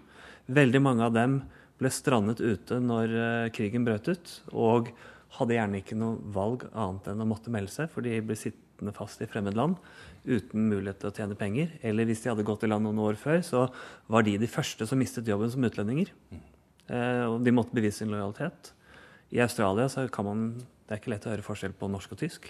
Veldig 0.51 0.81
mange 0.84 1.05
av 1.05 1.15
dem 1.15 1.41
ble 1.81 1.91
strandet 1.93 2.41
ute 2.41 2.79
når 2.81 3.15
eh, 3.17 3.50
krigen 3.55 3.86
brøt 3.88 4.10
ut, 4.12 4.34
og 4.51 4.91
hadde 5.38 5.55
gjerne 5.55 5.79
ikke 5.79 5.98
noe 5.98 6.20
valg 6.36 6.65
annet 6.74 7.08
enn 7.13 7.24
å 7.24 7.27
måtte 7.29 7.53
melde 7.53 7.72
seg, 7.74 7.89
for 7.93 8.05
de 8.05 8.17
ble 8.25 8.36
sittende 8.38 8.93
fast 8.96 9.22
i 9.24 9.29
fremmed 9.29 9.55
land 9.58 9.77
uten 10.25 10.67
mulighet 10.70 11.00
til 11.01 11.10
å 11.10 11.15
tjene 11.15 11.38
penger. 11.39 11.72
Eller 11.86 12.10
hvis 12.10 12.25
de 12.25 12.31
hadde 12.34 12.46
gått 12.46 12.65
i 12.65 12.70
land 12.70 12.86
noen 12.86 13.01
år 13.01 13.17
før, 13.20 13.39
så 13.46 13.65
var 14.12 14.27
de 14.27 14.36
de 14.41 14.50
første 14.51 14.86
som 14.89 15.00
mistet 15.01 15.29
jobben 15.29 15.50
som 15.53 15.65
utlendinger. 15.65 16.12
Eh, 16.91 17.25
og 17.29 17.39
de 17.46 17.55
måtte 17.55 17.77
bevise 17.77 18.01
sin 18.01 18.12
lojalitet. 18.12 18.74
I 19.31 19.41
Australia 19.46 19.88
så 19.89 20.10
kan 20.12 20.27
man 20.27 20.46
Det 20.91 20.98
er 20.98 21.00
ikke 21.00 21.12
lett 21.13 21.25
å 21.25 21.31
høre 21.31 21.43
forskjell 21.46 21.74
på 21.79 21.88
norsk 21.88 22.12
og 22.12 22.17
tysk. 22.20 22.50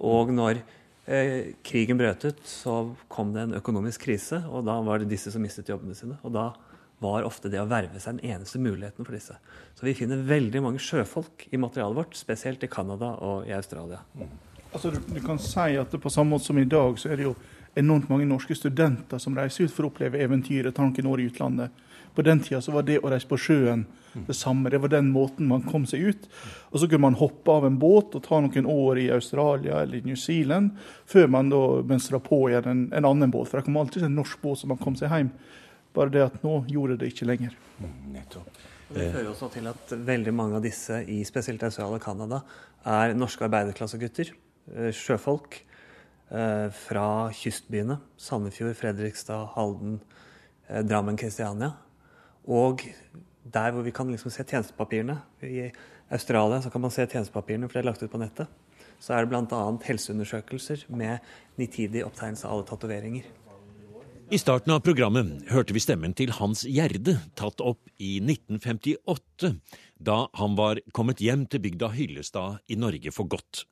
Og 0.00 0.30
når 0.32 0.62
krigen 1.04 1.98
brøt 2.00 2.24
ut, 2.24 2.38
så 2.48 2.94
kom 3.12 3.34
det 3.34 3.42
en 3.44 3.58
økonomisk 3.58 4.06
krise, 4.06 4.40
og 4.48 4.64
da 4.64 4.78
var 4.86 5.02
det 5.02 5.10
disse 5.10 5.32
som 5.34 5.42
mistet 5.44 5.68
jobbene 5.68 5.96
sine. 5.96 6.16
Og 6.24 6.32
da 6.32 6.48
var 7.04 7.26
ofte 7.26 7.50
det 7.52 7.60
å 7.60 7.68
verve 7.68 8.00
seg 8.00 8.18
den 8.18 8.32
eneste 8.32 8.60
muligheten 8.62 9.04
for 9.04 9.16
disse. 9.16 9.36
Så 9.76 9.84
vi 9.84 9.96
finner 9.98 10.22
veldig 10.24 10.62
mange 10.64 10.80
sjøfolk 10.80 11.48
i 11.50 11.60
materialet 11.60 11.98
vårt, 11.98 12.16
spesielt 12.16 12.64
i 12.64 12.70
Canada 12.72 13.14
og 13.24 13.48
i 13.48 13.52
Australia. 13.56 14.00
Altså, 14.72 14.94
du, 14.94 15.00
du 15.12 15.20
kan 15.22 15.38
si 15.42 15.76
at 15.78 15.92
på 15.92 16.12
samme 16.12 16.34
måte 16.34 16.48
som 16.48 16.58
i 16.58 16.66
dag, 16.66 16.96
så 16.98 17.12
er 17.12 17.20
det 17.20 17.28
jo 17.28 17.34
enormt 17.78 18.08
mange 18.10 18.26
norske 18.28 18.56
studenter 18.56 19.20
som 19.22 19.36
reiser 19.36 19.66
ut 19.66 19.74
for 19.74 19.86
å 19.86 19.90
oppleve 19.92 20.22
eventyret, 20.22 20.74
'Tanken 20.74 21.10
år 21.10 21.22
i 21.22 21.28
utlandet. 21.30 21.84
På 22.14 22.22
den 22.22 22.40
tida 22.40 22.60
så 22.62 22.72
var 22.74 22.86
det 22.86 23.00
å 23.02 23.10
reise 23.10 23.26
på 23.26 23.38
sjøen 23.40 23.86
det 24.28 24.36
samme. 24.38 24.70
Det 24.70 24.78
var 24.78 24.92
den 24.92 25.10
måten 25.10 25.48
man 25.50 25.64
kom 25.66 25.86
seg 25.90 26.04
ut. 26.10 26.28
Og 26.70 26.78
så 26.80 26.86
kunne 26.86 27.02
man 27.08 27.18
hoppe 27.18 27.50
av 27.50 27.66
en 27.66 27.78
båt 27.82 28.14
og 28.14 28.22
ta 28.22 28.38
noen 28.42 28.68
år 28.70 29.00
i 29.02 29.08
Australia 29.14 29.80
eller 29.82 29.98
i 29.98 30.06
New 30.06 30.18
Zealand, 30.18 30.76
før 31.10 31.26
man 31.34 31.50
da 31.50 31.62
mønstra 31.82 32.20
på 32.22 32.44
igjen 32.52 32.70
en, 32.70 32.84
en 32.94 33.08
annen 33.10 33.34
båt. 33.34 33.50
For 33.50 33.58
det 33.58 33.66
kom 33.66 33.80
alltid 33.82 34.06
en 34.06 34.14
norsk 34.20 34.42
båt 34.44 34.62
som 34.62 34.70
man 34.70 34.80
kom 34.82 34.94
seg 34.98 35.10
hjem. 35.10 35.32
Bare 35.94 36.14
det 36.14 36.22
at 36.28 36.40
nå 36.46 36.60
gjorde 36.70 37.00
det 37.02 37.10
ikke 37.12 37.26
lenger. 37.28 37.58
Nettopp. 38.14 38.62
Det 38.94 39.10
fører 39.10 39.30
også 39.32 39.48
til 39.54 39.66
at 39.66 39.92
veldig 40.06 40.32
mange 40.36 40.58
av 40.58 40.64
disse, 40.64 41.00
i 41.10 41.22
spesielt 41.26 41.62
Australia 41.66 41.98
og 41.98 42.02
Canada, 42.04 42.42
er 42.86 43.14
norske 43.16 43.46
arbeiderklassegutter. 43.46 44.30
eh, 44.74 44.90
Sjøfolk 44.94 45.56
eh, 46.30 46.68
fra 46.70 47.06
kystbyene. 47.34 47.98
Sandefjord, 48.20 48.76
Fredrikstad, 48.78 49.48
Halden, 49.56 50.00
eh, 50.68 50.82
Drammen, 50.86 51.16
Kristiania. 51.16 51.72
Og 52.44 52.84
der 53.44 53.72
hvor 53.72 53.84
vi 53.84 53.92
kan 53.94 54.10
liksom 54.10 54.32
se 54.32 54.44
tjenestepapirene 54.44 55.16
I 55.44 55.70
Australia 56.12 56.60
så 56.62 56.70
kan 56.70 56.82
man 56.84 56.92
se 56.92 57.06
tjenestepapirene, 57.06 57.68
for 57.68 57.78
det 57.78 57.84
er 57.84 57.90
lagt 57.90 58.02
ut 58.02 58.12
på 58.12 58.20
nettet. 58.20 58.48
Så 59.00 59.14
er 59.14 59.24
det 59.24 59.32
bl.a. 59.32 59.62
helseundersøkelser 59.84 60.84
med 60.88 61.24
nitidig 61.60 62.04
opptegnelse 62.06 62.46
av 62.46 62.56
alle 62.56 62.68
tatoveringer. 62.68 63.26
I 64.32 64.38
starten 64.40 64.72
av 64.72 64.80
programmet 64.80 65.44
hørte 65.52 65.74
vi 65.76 65.82
stemmen 65.84 66.14
til 66.16 66.32
Hans 66.32 66.62
Gjerde, 66.64 67.18
tatt 67.36 67.60
opp 67.60 67.82
i 68.00 68.16
1958, 68.22 69.50
da 70.00 70.16
han 70.40 70.56
var 70.56 70.80
kommet 70.96 71.20
hjem 71.20 71.44
til 71.50 71.60
bygda 71.66 71.90
Hyllestad 71.92 72.62
i 72.72 72.78
Norge 72.80 73.12
for 73.12 73.28
godt. 73.28 73.66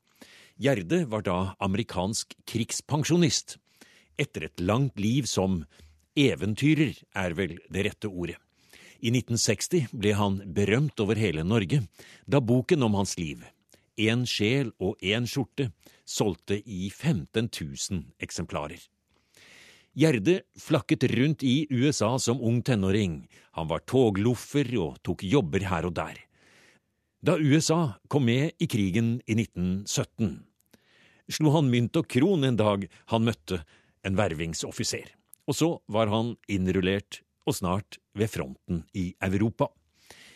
Gjerde 0.61 1.07
var 1.09 1.25
da 1.25 1.39
amerikansk 1.65 2.37
krigspensjonist, 2.49 3.57
etter 4.21 4.51
et 4.51 4.61
langt 4.61 5.01
liv 5.01 5.25
som 5.31 5.63
eventyrer, 6.19 7.01
er 7.17 7.33
vel 7.39 7.57
det 7.73 7.89
rette 7.89 8.13
ordet. 8.13 8.37
I 9.03 9.11
1960 9.11 9.91
ble 9.99 10.15
han 10.15 10.39
berømt 10.55 11.01
over 11.03 11.19
hele 11.19 11.43
Norge 11.43 11.83
da 12.25 12.39
boken 12.39 12.87
om 12.87 12.95
hans 13.01 13.17
liv, 13.19 13.43
Én 13.99 14.25
sjel 14.25 14.71
og 14.81 14.97
én 15.05 15.27
skjorte, 15.29 15.69
solgte 16.09 16.57
i 16.65 16.89
15 16.89 17.51
000 17.51 18.23
eksemplarer. 18.25 18.81
Gjerde 19.93 20.39
flakket 20.57 21.05
rundt 21.13 21.43
i 21.45 21.67
USA 21.69 22.15
som 22.19 22.41
ung 22.41 22.63
tenåring. 22.65 23.27
Han 23.53 23.69
var 23.69 23.85
togloffer 23.85 24.71
og 24.81 25.03
tok 25.05 25.25
jobber 25.29 25.67
her 25.69 25.85
og 25.85 25.95
der. 25.99 26.17
Da 27.21 27.37
USA 27.37 27.99
kom 28.09 28.25
med 28.27 28.57
i 28.59 28.67
krigen 28.67 29.21
i 29.27 29.37
1917, 29.37 30.41
slo 31.31 31.53
han 31.55 31.69
mynt 31.71 31.97
og 32.01 32.09
kron 32.11 32.45
en 32.45 32.57
dag 32.59 32.89
han 33.13 33.29
møtte 33.29 33.61
en 34.03 34.17
vervingsoffiser. 34.19 35.05
Og 35.47 35.55
så 35.59 35.69
var 35.87 36.11
han 36.11 36.35
innrullert 36.51 37.21
og 37.47 37.57
snart 37.59 37.99
ved 38.15 38.31
fronten 38.31 38.85
i 38.95 39.13
Europa. 39.23 39.69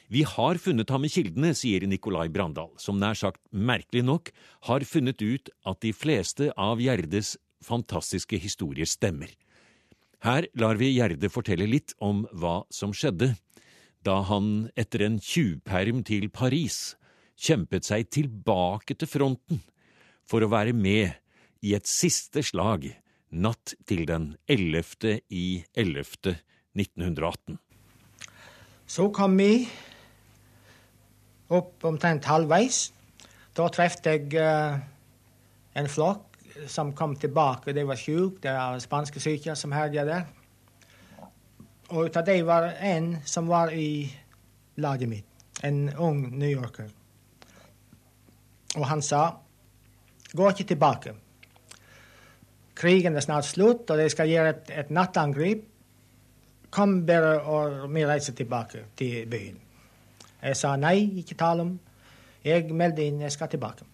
Vi 0.08 0.22
har 0.22 0.60
funnet 0.62 0.90
ham 0.90 1.04
i 1.06 1.10
kildene, 1.10 1.50
sier 1.54 1.82
Nicolai 1.86 2.28
Brandal, 2.30 2.70
som 2.78 3.00
nær 3.00 3.18
sagt 3.18 3.42
merkelig 3.50 4.04
nok 4.06 4.30
har 4.68 4.86
funnet 4.86 5.22
ut 5.22 5.50
at 5.66 5.80
de 5.82 5.90
fleste 5.92 6.52
av 6.54 6.82
Gjerdes 6.82 7.34
fantastiske 7.64 8.38
historier 8.38 8.86
stemmer. 8.86 9.32
Her 10.22 10.46
lar 10.58 10.78
vi 10.78 10.92
Gjerde 10.94 11.30
fortelle 11.30 11.66
litt 11.68 11.94
om 12.02 12.24
hva 12.32 12.62
som 12.70 12.94
skjedde 12.94 13.34
da 14.06 14.20
han 14.28 14.68
etter 14.78 15.02
en 15.02 15.18
tjuvperm 15.18 16.04
til 16.06 16.28
Paris 16.30 16.94
kjempet 17.36 17.88
seg 17.88 18.06
tilbake 18.14 18.94
til 18.94 19.10
fronten 19.10 19.60
for 20.26 20.42
å 20.42 20.50
være 20.52 20.74
med 20.76 21.18
i 21.66 21.74
et 21.76 21.90
siste 21.90 22.44
slag 22.46 22.86
natt 23.34 23.74
til 23.88 24.04
den 24.06 24.34
11. 24.46 25.18
i 25.34 25.64
11. 25.74 26.36
1918. 26.76 27.58
Så 28.86 29.08
kom 29.14 29.36
vi 29.38 29.66
opp 31.48 31.84
omtrent 31.88 32.28
halvveis. 32.30 32.90
Da 33.56 33.68
traff 33.72 33.98
jeg 34.04 34.34
uh, 34.36 34.76
en 35.76 35.88
flokk 35.88 36.36
som 36.66 36.92
kom 36.96 37.16
tilbake. 37.16 37.72
De 37.72 37.86
var 37.86 37.98
syke. 38.00 38.40
Det 38.42 38.52
var 38.52 38.78
spanske 38.82 39.20
syke 39.20 39.56
som 39.56 39.74
herja 39.74 40.04
der. 40.06 40.26
Og 41.90 42.08
ut 42.08 42.16
av 42.18 42.26
dem 42.26 42.46
var 42.46 42.72
en 42.82 43.16
som 43.24 43.48
var 43.48 43.72
i 43.74 44.06
laget 44.82 45.08
mitt. 45.08 45.28
En 45.64 45.88
ung 45.96 46.24
newyorker. 46.38 46.88
Og 48.76 48.86
han 48.86 49.02
sa 49.02 49.28
gå 50.36 50.50
ikke 50.50 50.68
tilbake. 50.74 51.14
Krigen 52.76 53.16
er 53.16 53.24
snart 53.24 53.46
slutt, 53.48 53.90
og 53.90 53.98
de 53.98 54.08
skal 54.12 54.28
gjøre 54.28 54.52
et, 54.52 54.72
et 54.82 54.90
nattangrep. 54.92 55.62
Kom 56.70 57.06
bare 57.06 57.40
og 57.40 57.94
vi 57.94 58.06
reiser 58.06 58.34
tilbake 58.34 58.84
til 58.98 59.26
byen. 59.30 59.60
Jeg 60.42 60.56
sa 60.56 60.76
nei, 60.76 60.98
ikke 61.20 61.34
tale 61.34 61.64
om. 61.64 61.78
Jeg 62.44 62.68
meldte 62.70 63.06
inn, 63.06 63.22
jeg 63.24 63.32
skal 63.32 63.48
tilbake. 63.50 63.84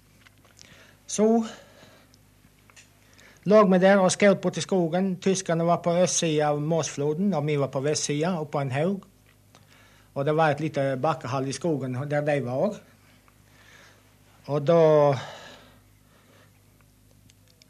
Så 1.07 1.27
lå 3.45 3.63
vi 3.71 3.79
der 3.79 4.03
og 4.03 4.11
skjøt 4.13 4.41
borti 4.43 4.61
skogen. 4.61 5.17
Tyskerne 5.21 5.67
var 5.67 5.81
på 5.85 5.95
østsida 6.03 6.51
av 6.51 6.61
Måsfloden, 6.61 7.35
og 7.35 7.47
vi 7.47 7.57
var 7.61 7.73
på 7.73 7.81
vestsida, 7.81 8.35
oppå 8.41 8.61
en 8.61 8.73
haug. 8.73 9.07
Og 10.15 10.27
det 10.29 10.37
var 10.37 10.53
et 10.53 10.61
lite 10.61 10.99
bakkehall 11.03 11.49
i 11.49 11.57
skogen 11.57 11.97
der 12.11 12.21
de 12.21 12.41
var 12.45 12.67
òg. 12.67 12.77
Og 14.53 14.67
da 14.67 14.79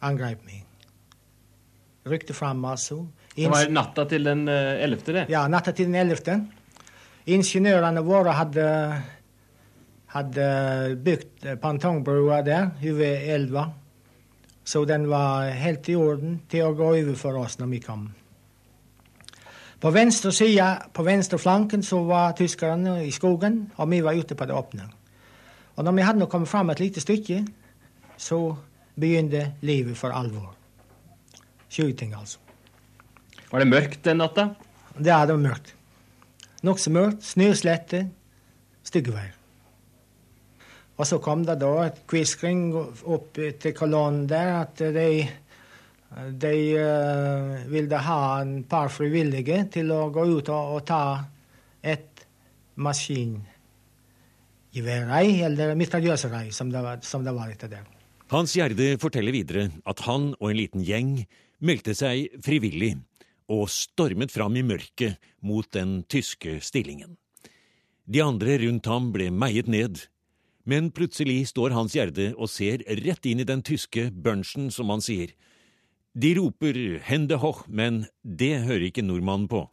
angrep 0.00 0.46
vi. 0.46 0.62
Rykte 2.06 2.34
fram, 2.34 2.64
altså. 2.64 3.04
Det 3.36 3.48
var 3.50 3.68
natta 3.70 4.04
til 4.10 4.24
den 4.26 4.48
11., 4.48 4.98
eh, 5.08 5.14
det? 5.14 5.26
Ja, 5.30 5.46
natta 5.48 5.72
til 5.72 5.86
den 5.86 5.94
11. 5.94 6.40
Ingeniørene 7.30 8.02
våre 8.02 8.32
hadde, 8.34 8.64
hadde 10.14 10.46
bygd 11.04 11.46
pantongbrua 11.62 12.40
der 12.42 12.72
over 12.90 13.28
elva. 13.36 13.68
Så 14.64 14.84
den 14.84 15.08
var 15.10 15.50
helt 15.58 15.88
i 15.88 15.94
orden 15.98 16.40
til 16.50 16.66
å 16.66 16.74
gå 16.78 16.90
over 16.94 17.14
for 17.18 17.38
oss 17.38 17.58
når 17.58 17.70
vi 17.70 17.80
kom. 17.82 18.08
På 19.82 19.90
venstre 19.90 20.30
side, 20.32 20.66
på 20.94 21.02
venstre 21.02 21.38
flanken, 21.42 21.82
så 21.82 22.04
var 22.06 22.36
tyskerne 22.38 23.00
i 23.02 23.10
skogen, 23.10 23.64
og 23.76 23.90
vi 23.90 23.98
var 24.02 24.14
ute 24.14 24.36
på 24.38 24.46
det 24.46 24.54
åpne. 24.54 24.86
Og 25.74 25.84
når 25.84 25.96
vi 25.96 26.04
hadde 26.06 26.28
kommet 26.30 26.48
fram 26.48 26.70
et 26.70 26.80
lite 26.80 27.02
stykke, 27.02 27.40
så 28.16 28.38
begynte 28.94 29.54
livet 29.66 29.98
for 29.98 30.14
alvor. 30.14 30.52
Skyting, 31.72 32.12
altså. 32.14 32.38
Var 33.48 33.58
det 33.62 33.68
mørkt 33.68 34.04
den 34.04 34.18
natta? 34.20 34.54
Ja, 34.98 35.24
det 35.24 35.32
var 35.32 35.40
mørkt. 35.40 35.74
Nokså 36.64 36.90
mørkt. 36.92 37.22
Snøslette. 37.24 38.08
Stygge 38.84 39.12
veier. 39.14 39.32
Og 41.00 41.06
så 41.08 41.18
kom 41.24 41.44
det 41.48 41.60
da 41.62 41.86
et 41.86 42.02
kviskring 42.08 42.74
opp 42.76 43.34
til 43.34 43.72
kolonnen 43.74 44.28
der 44.30 44.48
at 44.60 44.78
de, 44.94 45.28
de 46.44 46.54
uh, 46.76 47.70
ville 47.72 47.98
ha 48.06 48.40
en 48.42 48.64
par 48.68 48.88
frivillige 48.92 49.64
til 49.78 49.86
å 49.94 50.10
gå 50.12 50.22
ut 50.28 50.48
og, 50.52 50.64
og 50.76 50.82
ta 50.86 51.24
et 51.82 52.26
maskingeværrei, 52.76 55.42
eller 55.48 55.74
mitraljøserei, 55.80 56.50
som, 56.54 56.66
som 57.02 57.24
det 57.24 57.32
var 57.34 57.48
etter 57.50 57.68
det. 57.72 57.80
Hans 58.32 58.56
Gjerde 58.56 58.98
forteller 59.00 59.32
videre 59.34 59.70
at 59.88 60.00
han 60.06 60.34
og 60.38 60.50
en 60.52 60.60
liten 60.60 60.82
gjeng 60.86 61.26
meldte 61.62 61.94
seg 61.96 62.34
frivillig 62.44 62.96
og 63.52 63.68
stormet 63.70 64.32
fram 64.32 64.56
i 64.58 64.64
mørket 64.66 65.18
mot 65.44 65.66
den 65.74 66.02
tyske 66.10 66.58
stillingen. 66.64 67.16
De 68.06 68.22
andre 68.22 68.58
rundt 68.64 68.88
ham 68.90 69.12
ble 69.14 69.30
meiet 69.30 69.68
ned, 69.70 70.06
men 70.66 70.90
plutselig 70.94 71.48
står 71.50 71.74
Hans 71.74 71.94
Gjerde 71.96 72.32
og 72.36 72.50
ser 72.50 72.82
rett 73.02 73.26
inn 73.26 73.42
i 73.42 73.46
den 73.46 73.62
tyske 73.66 74.10
bunchen, 74.10 74.70
som 74.70 74.90
han 74.90 75.02
sier. 75.02 75.34
De 76.14 76.34
roper 76.38 77.00
'hende 77.02 77.38
hoch', 77.38 77.68
men 77.68 78.06
det 78.22 78.62
hører 78.66 78.90
ikke 78.90 79.02
nordmannen 79.02 79.48
på. 79.48 79.70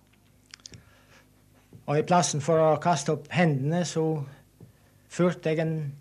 Og 1.88 1.98
i 1.98 2.06
plassen 2.06 2.42
for 2.42 2.58
å 2.58 2.82
kaste 2.82 3.12
opp 3.12 3.28
hendene, 3.32 3.86
så 3.86 4.24
førte 5.10 5.50
jeg 5.50 5.60
en 5.60 5.94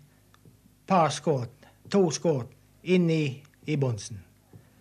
par 0.87 1.09
skudd 1.09 1.49
to 1.89 2.11
skudd 2.11 2.47
inn 2.83 3.09
i, 3.09 3.43
i 3.67 3.75
bunsen. 3.75 4.21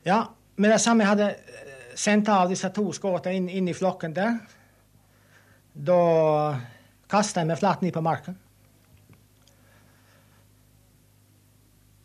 Ja, 0.04 0.26
med 0.58 0.72
det 0.74 0.80
samme 0.82 1.04
jeg 1.04 1.12
hadde 1.12 1.28
eh, 1.30 1.74
sendt 1.98 2.28
av 2.34 2.50
disse 2.50 2.70
to 2.74 2.88
skuddene 2.94 3.38
inn, 3.38 3.48
inn, 3.60 3.70
i 3.70 3.76
flokken 3.76 4.14
der, 4.14 4.38
da 5.72 6.02
kasta 7.10 7.42
jeg 7.42 7.50
meg 7.50 7.60
flatt 7.60 7.84
ned 7.84 7.94
på 7.94 8.02
marken. 8.02 8.36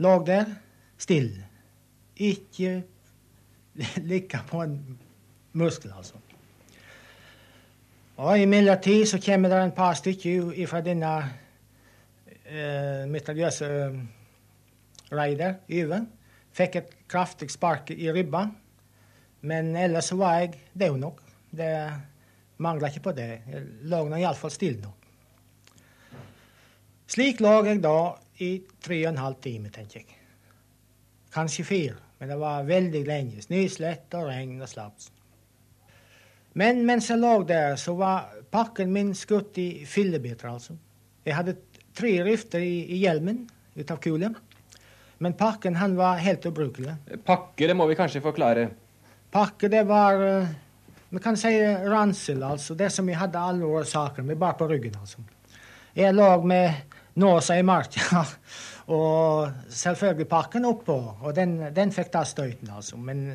Lå 0.04 0.14
der 0.28 0.50
stille. 1.02 1.48
Ikke 2.16 2.84
ligge 4.12 4.42
på 4.50 4.62
en 4.62 4.78
muskel, 5.58 5.94
altså. 5.98 6.20
Og 8.22 8.40
imidlertid 8.40 9.08
så 9.10 9.18
kommer 9.22 9.50
det 9.50 9.62
en 9.64 9.72
par 9.74 9.96
stykker 9.98 10.68
fra 10.70 10.84
denne 10.86 11.14
eh, 12.46 13.10
mitraljøse 13.10 13.70
Raider, 15.12 15.56
Yve. 15.70 16.06
Fikk 16.54 16.76
et 16.80 16.92
kraftig 17.10 17.50
spark 17.52 17.92
i 17.96 18.12
ribba. 18.14 18.48
Men 19.44 19.76
ellers 19.76 20.12
var 20.16 20.40
jeg 20.40 20.60
død 20.74 21.00
nok. 21.02 21.22
Det 21.52 21.72
mangla 22.64 22.90
ikke 22.90 23.08
på 23.10 23.16
det. 23.18 23.30
Jeg 23.50 23.66
lå 23.90 24.04
nå 24.10 24.20
iallfall 24.22 24.54
stille 24.54 24.82
nok. 24.82 25.00
Slik 27.14 27.42
lå 27.44 27.58
jeg 27.68 27.82
da 27.84 27.98
i 28.42 28.54
tre 28.82 29.02
og 29.04 29.12
en 29.12 29.22
halv 29.22 29.42
time, 29.44 29.70
tenker 29.74 30.02
jeg. 30.02 30.20
Kanskje 31.34 31.66
fire, 31.66 31.98
men 32.20 32.32
det 32.32 32.38
var 32.40 32.66
veldig 32.66 33.04
lenge. 33.06 33.44
Snøslett 33.44 34.14
og 34.18 34.30
regn 34.30 34.62
og 34.62 34.70
slaps. 34.70 35.12
Men 36.58 36.84
mens 36.86 37.10
jeg 37.10 37.22
lå 37.22 37.36
der, 37.50 37.76
så 37.82 37.96
var 37.98 38.32
pakken 38.54 38.94
min 38.94 39.14
skutt 39.18 39.58
i 39.62 39.86
fillebiter, 39.90 40.52
altså. 40.54 40.78
Jeg 41.26 41.38
hadde 41.38 41.58
tre 41.98 42.12
rifter 42.26 42.62
i, 42.62 42.84
i 42.94 43.00
hjelmen 43.02 43.44
ut 43.76 43.92
av 43.92 44.02
kulen. 44.04 44.36
Men 45.24 45.34
pakken 45.40 45.76
han 45.80 45.96
var 45.96 46.20
helt 46.20 46.46
ubrukelig. 46.46 46.96
Pakke, 47.24 47.68
det 47.68 47.76
må 47.80 47.86
vi 47.88 47.96
kanskje 47.96 48.22
forklare? 48.24 48.66
Pakke, 49.32 49.70
det 49.72 49.86
var 49.88 50.20
eh, 50.20 50.50
Vi 51.14 51.22
kan 51.24 51.38
si 51.38 51.52
ransel, 51.88 52.42
altså. 52.44 52.76
Det 52.76 52.90
som 52.92 53.08
vi 53.08 53.16
hadde 53.16 53.40
alle 53.40 53.64
våre 53.64 53.86
saker 53.86 54.26
med, 54.26 54.38
bare 54.42 54.58
på 54.60 54.68
ryggen, 54.68 54.98
altså. 55.00 55.22
Jeg 55.96 56.16
lå 56.16 56.28
med 56.42 56.96
nåsa 57.22 57.56
i 57.60 57.64
marka, 57.64 58.24
og 58.98 59.52
selvfølgelig 59.70 60.28
pakken 60.28 60.66
oppå. 60.66 60.98
Og 61.22 61.36
den, 61.38 61.60
den 61.76 61.94
fikk 61.94 62.10
da 62.16 62.24
støyten, 62.28 62.74
altså. 62.76 62.98
Men 62.98 63.30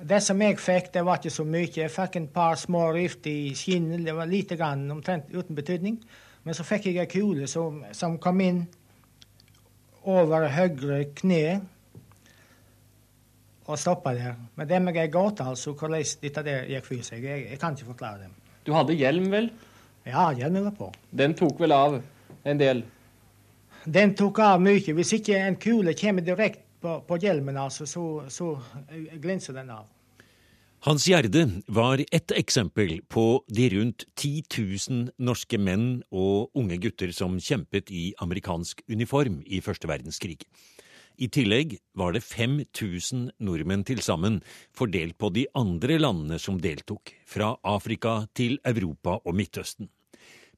det 0.00 0.22
som 0.24 0.42
jeg 0.42 0.58
fikk, 0.58 0.90
det 0.94 1.04
var 1.06 1.20
ikke 1.20 1.36
så 1.36 1.46
mye. 1.46 1.70
Jeg 1.76 1.92
fikk 1.92 2.18
en 2.18 2.30
par 2.32 2.58
små 2.58 2.88
rift 2.96 3.28
i 3.30 3.52
skinnet. 3.54 4.02
Det 4.08 4.16
var 4.16 4.26
lite 4.26 4.58
grann, 4.58 4.88
omtrent 4.90 5.30
uten 5.36 5.54
betydning. 5.54 6.00
Men 6.42 6.56
så 6.56 6.66
fikk 6.66 6.90
jeg 6.90 7.04
ei 7.04 7.12
kule 7.12 7.46
som, 7.46 7.84
som 7.94 8.18
kom 8.18 8.42
inn 8.42 8.64
over 10.06 10.46
høyre 10.54 11.00
kne 11.18 11.60
og 13.66 13.78
stoppa 13.78 14.12
der. 14.14 14.34
Men 14.54 14.68
det 14.68 14.82
med 14.82 14.96
er 14.96 15.10
gåte, 15.10 15.44
altså, 15.44 15.72
hvordan 15.74 16.04
dette 16.22 16.42
der 16.46 16.68
gikk 16.70 16.86
for 16.86 17.06
seg. 17.06 17.24
Jeg, 17.24 17.46
jeg, 17.50 17.58
kan 17.58 17.74
ikke 17.74 17.92
forklare 17.92 18.26
det. 18.26 18.28
Du 18.66 18.72
hadde 18.74 18.94
hjelm, 18.94 19.30
vel? 19.32 19.50
Ja, 20.06 20.30
hjelmen 20.32 20.68
var 20.68 20.76
på. 20.78 20.92
Den 21.10 21.34
tok 21.34 21.60
vel 21.60 21.74
av 21.74 21.98
en 22.46 22.60
del? 22.60 22.84
Den 23.84 24.14
tok 24.18 24.38
av 24.42 24.62
mye. 24.62 24.94
Hvis 24.94 25.16
ikke 25.18 25.40
en 25.42 25.58
kule 25.62 25.94
kommer 25.98 26.26
direkte 26.26 26.62
på, 26.82 27.00
på, 27.08 27.18
hjelmen, 27.22 27.58
altså, 27.58 27.86
så, 27.90 28.06
så 28.30 28.52
glinser 29.22 29.56
den 29.58 29.70
av. 29.74 29.86
Hans 30.80 31.08
Gjerde 31.08 31.62
var 31.66 32.04
ett 32.12 32.30
eksempel 32.30 33.00
på 33.08 33.44
de 33.48 33.68
rundt 33.70 34.04
10 34.14 34.42
000 34.90 35.08
norske 35.18 35.58
menn 35.58 36.02
og 36.12 36.52
unge 36.54 36.76
gutter 36.78 37.10
som 37.16 37.38
kjempet 37.40 37.90
i 37.90 38.12
amerikansk 38.22 38.84
uniform 38.92 39.40
i 39.46 39.62
første 39.64 39.88
verdenskrig. 39.90 40.38
I 41.16 41.30
tillegg 41.32 41.78
var 41.96 42.12
det 42.12 42.22
5000 42.22 43.30
nordmenn 43.40 43.86
til 43.88 44.02
sammen, 44.04 44.42
fordelt 44.76 45.16
på 45.18 45.32
de 45.32 45.46
andre 45.56 45.96
landene 45.98 46.38
som 46.38 46.60
deltok, 46.60 47.14
fra 47.24 47.54
Afrika 47.64 48.26
til 48.36 48.60
Europa 48.68 49.16
og 49.24 49.34
Midtøsten. 49.34 49.88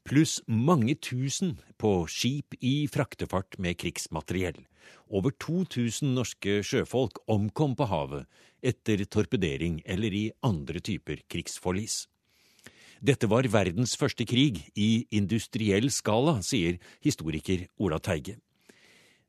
Pluss 0.09 0.38
mange 0.49 0.94
tusen 1.05 1.59
på 1.77 1.90
skip 2.09 2.55
i 2.64 2.87
fraktefart 2.88 3.59
med 3.61 3.77
krigsmateriell. 3.77 4.57
Over 5.12 5.35
2000 5.37 6.14
norske 6.16 6.62
sjøfolk 6.64 7.18
omkom 7.29 7.75
på 7.77 7.85
havet 7.90 8.25
etter 8.64 9.03
torpedering 9.05 9.83
eller 9.85 10.14
i 10.16 10.23
andre 10.40 10.81
typer 10.81 11.21
krigsforlis. 11.29 12.07
Dette 13.05 13.29
var 13.29 13.51
verdens 13.53 13.99
første 14.01 14.25
krig 14.25 14.62
i 14.81 15.05
industriell 15.12 15.90
skala, 15.92 16.38
sier 16.40 16.81
historiker 17.05 17.66
Ola 17.77 18.01
Teige. 18.01 18.38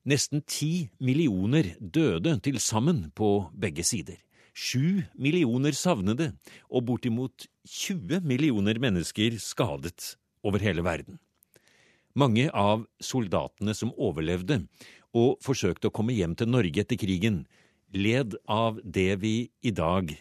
Nesten 0.07 0.45
ti 0.47 0.87
millioner 1.03 1.73
døde 1.79 2.37
til 2.39 2.55
sammen 2.63 3.09
på 3.11 3.49
begge 3.51 3.83
sider. 3.83 4.15
Sju 4.55 5.03
millioner 5.19 5.75
savnede 5.75 6.31
og 6.71 6.87
bortimot 6.87 7.49
20 7.67 8.23
millioner 8.23 8.79
mennesker 8.79 9.35
skadet 9.43 10.15
over 10.43 10.63
hele 10.63 10.85
verden. 10.85 11.19
Mange 12.17 12.49
av 12.55 12.85
soldatene 13.03 13.75
som 13.77 13.93
overlevde, 13.97 14.63
og 15.15 15.39
forsøkte 15.41 15.89
å 15.89 15.93
komme 15.93 16.13
hjem 16.13 16.35
til 16.37 16.51
Norge 16.51 16.83
etter 16.83 16.99
krigen, 16.99 17.43
led 17.93 18.35
av 18.45 18.77
det 18.83 19.15
vi 19.23 19.49
i 19.65 19.71
dag 19.73 20.11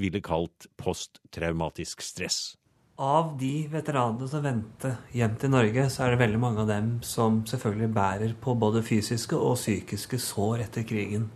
ville 0.00 0.20
kalt 0.24 0.66
posttraumatisk 0.80 2.02
stress. 2.04 2.56
Av 2.94 3.32
de 3.38 3.66
veteranene 3.72 4.26
som 4.30 4.44
vendte 4.44 4.92
hjem 5.16 5.32
til 5.40 5.50
Norge, 5.50 5.88
så 5.90 6.04
er 6.04 6.14
det 6.14 6.20
veldig 6.20 6.40
mange 6.42 6.62
av 6.62 6.68
dem 6.70 6.90
som 7.02 7.40
selvfølgelig 7.48 7.90
bærer 7.94 8.34
på 8.40 8.54
både 8.58 8.84
fysiske 8.86 9.34
og 9.34 9.56
psykiske 9.58 10.20
sår 10.22 10.66
etter 10.68 10.86
krigen. 10.86 11.26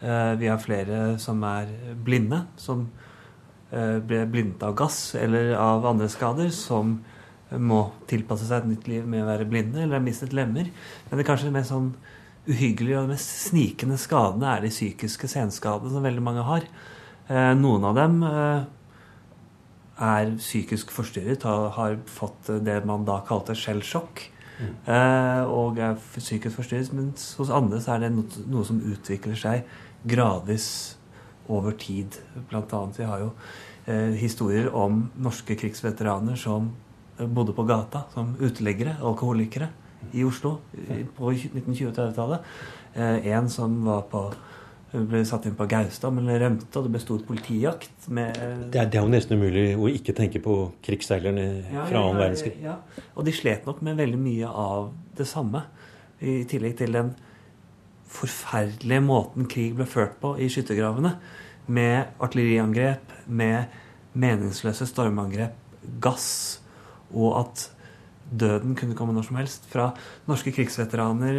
Eh, 0.00 0.32
vi 0.40 0.48
har 0.48 0.62
flere 0.62 1.18
som 1.20 1.42
er 1.44 1.68
blinde, 2.06 2.46
som 2.56 2.86
eh, 3.70 4.00
ble 4.00 4.24
blinde 4.32 4.64
av 4.64 4.78
gass 4.80 5.14
eller 5.20 5.52
av 5.60 5.84
andre 5.92 6.08
skader, 6.08 6.48
som 6.56 7.02
må 7.60 7.80
tilpasse 8.10 8.48
seg 8.48 8.62
et 8.62 8.70
nytt 8.72 8.90
liv 8.90 9.06
med 9.08 9.24
å 9.24 9.28
være 9.28 9.48
blinde 9.48 9.82
eller 9.82 9.98
har 9.98 10.04
mistet 10.04 10.34
lemmer. 10.36 10.70
Men 11.08 11.20
det 11.20 11.26
kanskje 11.28 11.52
mest 11.54 11.72
sånn 11.72 11.92
uhyggelige 12.44 13.00
og 13.00 13.10
mest 13.12 13.30
snikende 13.48 13.96
skadene 14.00 14.50
er 14.52 14.64
de 14.64 14.72
psykiske 14.72 15.30
senskadene 15.32 15.92
som 15.92 16.04
veldig 16.04 16.24
mange 16.24 16.44
har. 16.44 16.66
Eh, 17.28 17.52
noen 17.56 17.86
av 17.88 17.96
dem 17.96 18.18
er 19.94 20.32
psykisk 20.40 20.90
forstyrret, 20.90 21.44
har, 21.44 21.98
fått 22.06 22.50
det 22.64 22.80
man 22.86 23.04
da 23.06 23.20
kalte 23.26 23.54
skjellsjokk. 23.58 24.30
Mm. 24.54 24.74
Eh, 24.86 25.42
og 25.50 25.78
er 25.82 25.98
psykisk 26.16 26.60
forstyrret, 26.60 26.92
mens 26.94 27.32
hos 27.38 27.50
andre 27.50 27.80
så 27.82 27.94
er 27.94 28.04
det 28.04 28.12
noe, 28.14 28.64
som 28.66 28.82
utvikler 28.82 29.38
seg 29.38 29.64
gradvis 30.06 30.96
over 31.50 31.74
tid. 31.78 32.18
Blant 32.50 32.72
annet 32.74 33.00
vi 33.00 33.08
har 33.08 33.22
jo 33.24 33.30
eh, 33.86 34.14
historier 34.18 34.70
om 34.74 35.08
norske 35.16 35.56
krigsveteraner 35.58 36.38
som 36.38 36.72
bodde 37.18 37.54
på 37.56 37.66
gata 37.68 38.04
som 38.14 38.34
uteliggere, 38.40 38.96
alkoholikere, 39.02 39.70
i 40.12 40.24
Oslo 40.24 40.58
på 41.16 41.30
1920- 41.32 41.88
og 41.88 41.94
30-tallet. 41.96 42.50
Eh, 42.94 43.30
en 43.34 43.48
som 43.50 43.78
var 43.86 44.04
på 44.10 44.28
ble 44.94 45.24
satt 45.26 45.48
inn 45.48 45.56
på 45.58 45.66
Gaustad, 45.66 46.14
men 46.14 46.28
rømte, 46.38 46.68
og 46.78 46.86
det 46.86 46.92
ble 46.94 47.00
stor 47.02 47.22
politijakt 47.26 48.06
med 48.14 48.36
det 48.36 48.78
er, 48.78 48.90
det 48.92 48.98
er, 49.00 49.02
jo 49.02 49.10
nesten 49.10 49.40
umulig 49.40 49.64
å 49.74 49.88
ikke 49.90 50.14
tenke 50.14 50.38
på 50.44 50.54
krigsseilerne 50.86 51.46
ja, 51.64 51.86
fra 51.88 51.98
annen 51.98 52.14
ja, 52.14 52.20
verdenskrig. 52.20 52.54
Ja, 52.62 52.76
og 53.14 53.26
de 53.26 53.34
slet 53.34 53.66
nok 53.66 53.82
med 53.86 53.98
veldig 53.98 54.20
mye 54.20 54.50
av 54.64 54.92
det 55.18 55.26
samme. 55.26 55.64
I 56.22 56.44
tillegg 56.48 56.76
til 56.78 56.94
den 56.94 57.10
forferdelige 58.14 59.02
måten 59.02 59.48
krig 59.50 59.74
ble 59.74 59.86
ført 59.90 60.20
på 60.22 60.36
i 60.38 60.46
skyttergravene. 60.52 61.16
Med 61.74 62.20
artilleriangrep, 62.22 63.18
med 63.26 63.74
meningsløse 64.14 64.86
stormangrep, 64.86 65.58
gass, 66.04 66.28
og 67.14 67.38
at 67.44 67.68
døden 68.30 68.74
kunne 68.78 68.96
komme 68.98 69.14
når 69.14 69.28
som 69.28 69.38
helst. 69.38 69.68
Fra 69.70 69.92
norske 70.28 70.52
krigsveteraner 70.54 71.38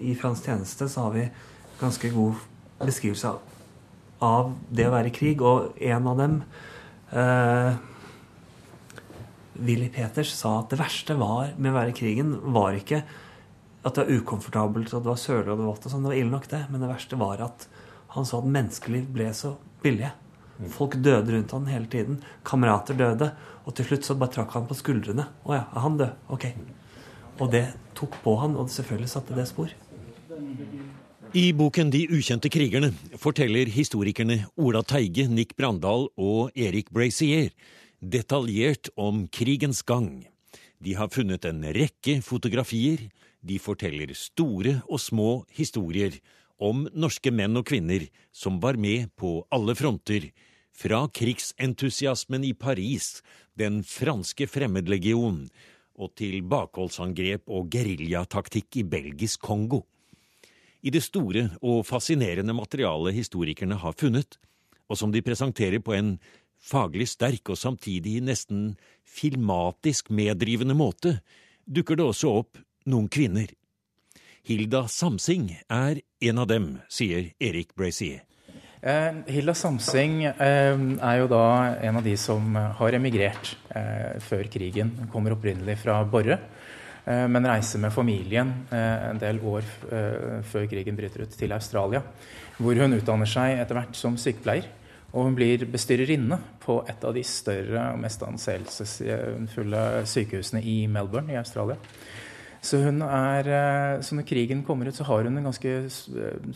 i 0.00 0.14
fransk 0.18 0.48
tjeneste 0.48 0.88
så 0.92 1.08
har 1.08 1.16
vi 1.16 1.26
ganske 1.80 2.10
god 2.14 2.40
beskrivelse 2.80 3.34
av 4.24 4.54
det 4.72 4.86
å 4.88 4.94
være 4.94 5.10
i 5.10 5.16
krig, 5.16 5.42
og 5.44 5.76
en 5.84 6.08
av 6.08 6.20
dem 6.20 6.40
eh, 7.12 7.76
Willy 9.56 9.88
Peters 9.92 10.32
sa 10.36 10.58
at 10.60 10.72
det 10.72 10.80
verste 10.80 11.16
var 11.20 11.54
med 11.56 11.72
å 11.72 11.78
være 11.78 11.92
i 11.92 11.96
krigen, 11.96 12.34
var 12.54 12.76
ikke 12.76 13.02
at 13.86 13.94
det 13.94 14.02
var 14.02 14.20
ukomfortabelt 14.20 14.92
og 14.92 15.04
det 15.04 15.12
var 15.12 15.20
sølig 15.20 15.46
og 15.46 15.52
det 15.52 15.62
var 15.62 15.70
vått. 15.70 15.86
og 15.86 15.92
sånn, 15.92 16.06
Det 16.06 16.10
var 16.10 16.20
ille 16.20 16.34
nok, 16.34 16.48
det. 16.50 16.62
Men 16.70 16.82
det 16.82 16.90
verste 16.90 17.18
var 17.20 17.42
at 17.44 17.66
han 18.16 18.26
så 18.26 18.40
at 18.40 18.48
menneskeliv 18.50 19.06
ble 19.14 19.28
så 19.36 19.54
billige. 19.84 20.10
Folk 20.72 20.96
døde 21.04 21.34
rundt 21.34 21.52
han 21.52 21.68
hele 21.70 21.88
tiden. 21.92 22.20
Kamerater 22.44 22.96
døde. 22.96 23.30
Og 23.66 23.74
til 23.76 23.88
slutt 23.88 24.06
så 24.06 24.16
bare 24.18 24.32
trakk 24.36 24.54
han 24.56 24.68
på 24.68 24.76
skuldrene. 24.78 25.28
Å 25.44 25.56
ja, 25.56 25.64
er 25.68 25.84
han 25.84 25.98
død? 26.00 26.22
Ok. 26.32 26.46
Og 27.42 27.50
det 27.52 27.66
tok 27.98 28.16
på 28.24 28.36
han, 28.40 28.56
og 28.56 28.70
selvfølgelig 28.72 29.12
satte 29.12 29.36
det 29.36 29.48
spor. 29.50 29.72
I 31.36 31.50
boken 31.52 31.90
De 31.92 32.06
ukjente 32.16 32.48
krigerne 32.52 32.92
forteller 33.20 33.68
historikerne 33.68 34.46
Ola 34.56 34.80
Teige, 34.86 35.26
Nick 35.28 35.56
Brandal 35.58 36.06
og 36.16 36.54
Erik 36.56 36.88
Brazier 36.94 37.50
detaljert 38.00 38.88
om 38.96 39.26
krigens 39.28 39.82
gang. 39.82 40.26
De 40.78 40.94
har 40.94 41.10
funnet 41.12 41.44
en 41.48 41.64
rekke 41.74 42.20
fotografier, 42.24 43.08
de 43.40 43.58
forteller 43.62 44.12
store 44.16 44.80
og 44.86 45.00
små 45.00 45.30
historier 45.56 46.18
om 46.62 46.86
norske 46.94 47.32
menn 47.32 47.56
og 47.58 47.66
kvinner 47.68 48.06
som 48.32 48.60
var 48.62 48.78
med 48.80 49.10
på 49.16 49.38
alle 49.52 49.76
fronter, 49.76 50.30
fra 50.76 51.06
krigsentusiasmen 51.08 52.44
i 52.44 52.52
Paris, 52.54 53.22
den 53.56 53.82
franske 53.86 54.48
fremmedlegion, 54.50 55.46
og 55.96 56.12
til 56.20 56.42
bakholdsangrep 56.44 57.48
og 57.48 57.70
geriljataktikk 57.72 58.82
i 58.82 58.88
belgisk 58.96 59.40
Kongo 59.40 59.86
i 60.86 60.92
det 60.94 61.02
store 61.02 61.48
og 61.66 61.84
fascinerende 61.88 62.54
materialet 62.54 63.16
historikerne 63.16 63.78
har 63.82 63.96
funnet, 63.98 64.38
og 64.86 64.98
som 65.00 65.10
de 65.10 65.24
presenterer 65.24 65.82
på 65.82 65.96
en 65.96 66.16
faglig 66.62 67.08
sterk 67.10 67.50
og 67.50 67.58
samtidig 67.58 68.20
nesten 68.24 68.76
filmatisk 69.02 70.12
meddrivende 70.14 70.76
måte, 70.78 71.18
dukker 71.66 71.98
det 71.98 72.06
også 72.06 72.32
opp 72.42 72.60
noen 72.86 73.08
kvinner. 73.10 73.50
Hilda 74.46 74.84
Samsing 74.86 75.50
er 75.66 75.98
en 76.22 76.38
av 76.38 76.46
dem, 76.52 76.68
sier 76.88 77.32
Erik 77.42 77.74
Brazier. 77.74 78.22
Eh, 78.80 79.12
Hilda 79.32 79.54
Samsing 79.56 80.24
eh, 80.28 80.76
er 80.76 81.20
jo 81.20 81.28
da 81.32 81.44
en 81.80 82.00
av 82.00 82.04
de 82.04 82.16
som 82.20 82.54
har 82.54 82.96
emigrert 82.98 83.54
eh, 83.72 84.18
før 84.20 84.48
krigen. 84.52 84.92
Hun 85.00 85.12
kommer 85.12 85.36
opprinnelig 85.36 85.78
fra 85.82 86.02
Borre. 86.04 86.38
Eh, 87.06 87.28
men 87.30 87.46
reiser 87.46 87.78
med 87.78 87.94
familien 87.94 88.50
eh, 88.74 89.10
en 89.12 89.20
del 89.22 89.38
år 89.46 89.62
eh, 89.94 90.40
før 90.46 90.66
krigen 90.70 90.98
bryter 90.98 91.22
ut, 91.22 91.36
til 91.38 91.54
Australia. 91.54 92.02
Hvor 92.58 92.82
hun 92.82 92.98
utdanner 92.98 93.30
seg 93.30 93.60
etter 93.60 93.78
hvert 93.78 93.96
som 93.98 94.18
sykepleier. 94.18 94.66
Og 95.16 95.28
hun 95.28 95.36
blir 95.38 95.62
bestyrerinne 95.70 96.36
på 96.60 96.80
et 96.90 97.04
av 97.06 97.14
de 97.14 97.22
større 97.24 97.84
og 97.94 98.00
mest 98.02 98.24
anseelsesfulle 98.26 99.82
sykehusene 100.10 100.60
i 100.66 100.80
Melbourne 100.90 101.32
i 101.32 101.38
Australia. 101.40 101.78
Så, 102.66 102.80
er, 102.82 103.48
så, 104.02 104.16
når 104.18 104.26
krigen 104.26 104.64
kommer 104.66 104.90
ut, 104.90 104.96
så 104.96 105.06
har 105.06 105.28
hun 105.28 105.38
en 105.38 105.46
ganske 105.46 105.74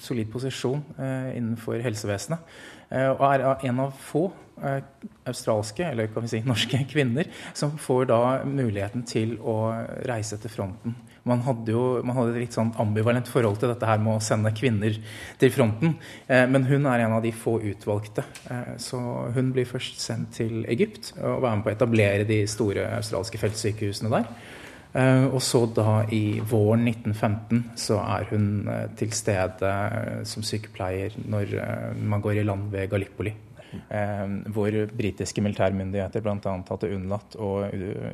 solid 0.03 0.31
posisjon 0.33 0.83
innenfor 0.99 1.79
helsevesenet. 1.85 2.55
Og 3.14 3.23
er 3.29 3.44
en 3.68 3.83
av 3.85 3.92
få 3.94 4.25
Eh, 4.62 4.83
australske, 5.25 5.85
eller 5.85 6.07
kan 6.12 6.23
vi 6.23 6.29
si 6.29 6.40
norske 6.44 6.83
kvinner, 6.92 7.29
som 7.57 7.79
får 7.81 8.11
da 8.11 8.18
muligheten 8.44 9.07
til 9.09 9.38
å 9.40 9.70
reise 10.09 10.37
til 10.42 10.53
fronten. 10.53 10.96
Man 11.29 11.40
hadde 11.44 11.73
jo 11.73 11.85
man 12.05 12.16
hadde 12.16 12.35
et 12.35 12.42
litt 12.42 12.57
sånn 12.57 12.73
ambivalent 12.81 13.29
forhold 13.29 13.61
til 13.61 13.70
dette 13.73 13.88
her 13.88 14.01
med 14.03 14.18
å 14.18 14.25
sende 14.25 14.53
kvinner 14.57 14.99
til 15.40 15.53
fronten. 15.55 15.94
Eh, 16.29 16.44
men 16.51 16.68
hun 16.68 16.88
er 16.92 17.07
en 17.07 17.16
av 17.16 17.25
de 17.25 17.33
få 17.33 17.57
utvalgte. 17.73 18.27
Eh, 18.53 18.75
så 18.81 19.01
hun 19.37 19.53
blir 19.57 19.68
først 19.68 20.03
sendt 20.05 20.37
til 20.37 20.66
Egypt 20.68 21.14
og 21.16 21.40
være 21.46 21.57
med 21.57 21.64
på 21.64 21.73
å 21.73 21.77
etablere 21.79 22.29
de 22.29 22.42
store 22.51 22.85
australske 22.99 23.40
feltsykehusene 23.40 24.12
der. 24.12 24.29
Og 24.90 25.38
så 25.44 25.61
da 25.70 26.00
i 26.11 26.40
våren 26.42 26.88
1915 26.90 27.61
så 27.79 28.00
er 28.03 28.24
hun 28.33 28.48
til 28.98 29.12
stede 29.14 29.70
som 30.26 30.42
sykepleier 30.42 31.14
når 31.31 31.53
man 32.03 32.24
går 32.24 32.40
i 32.40 32.46
land 32.48 32.72
ved 32.72 32.90
Gallipoli 32.90 33.35
Eh, 33.70 34.26
hvor 34.50 34.74
britiske 34.96 35.42
militærmyndigheter 35.42 36.22
bl.a. 36.24 36.55
hadde 36.70 36.90
unnlatt 36.94 37.37
å 37.38 37.50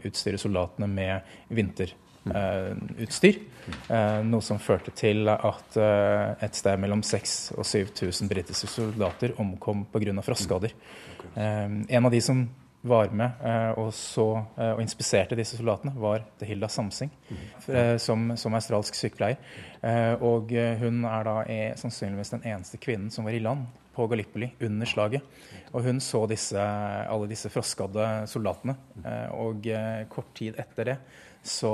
utstyre 0.05 0.41
soldatene 0.41 0.89
med 0.91 1.31
vinterutstyr. 1.57 3.41
Eh, 3.89 4.19
noe 4.27 4.45
som 4.45 4.61
førte 4.63 4.93
til 4.97 5.31
at 5.33 5.79
eh, 5.81 6.45
et 6.45 6.61
sted 6.61 6.81
mellom 6.83 7.03
6000 7.05 7.57
og 7.57 7.69
7000 7.71 8.33
britiske 8.33 8.71
soldater 8.71 9.37
omkom 9.41 9.87
pga. 9.93 10.15
frostskader. 10.25 10.77
En 11.37 12.07
av 12.07 12.13
de 12.13 12.21
som 12.25 12.47
var 12.87 13.11
med 13.17 13.43
og, 13.79 13.89
så, 13.95 14.25
og 14.57 14.83
inspiserte 14.83 15.37
disse 15.39 15.59
soldatene, 15.59 15.93
var 15.99 16.23
Hilda 16.47 16.69
Samsing, 16.71 17.11
som, 18.03 18.29
som 18.39 18.55
australsk 18.59 18.95
sykepleier. 18.99 19.41
Og 20.25 20.55
hun 20.81 21.03
er 21.09 21.27
da 21.27 21.35
er 21.51 21.81
sannsynligvis 21.81 22.35
den 22.37 22.47
eneste 22.47 22.81
kvinnen 22.83 23.11
som 23.15 23.27
var 23.27 23.37
i 23.37 23.43
land 23.43 23.67
på 23.97 24.07
Gallipoli 24.07 24.51
under 24.61 24.87
slaget. 24.87 25.23
Og 25.73 25.85
hun 25.85 26.01
så 26.01 26.27
disse, 26.29 26.61
alle 27.09 27.29
disse 27.31 27.51
froskadde 27.53 28.27
soldatene. 28.29 28.77
Eh, 29.03 29.31
og 29.37 29.69
eh, 29.73 30.05
kort 30.13 30.35
tid 30.37 30.59
etter 30.61 30.93
det 30.93 30.99
så 31.47 31.71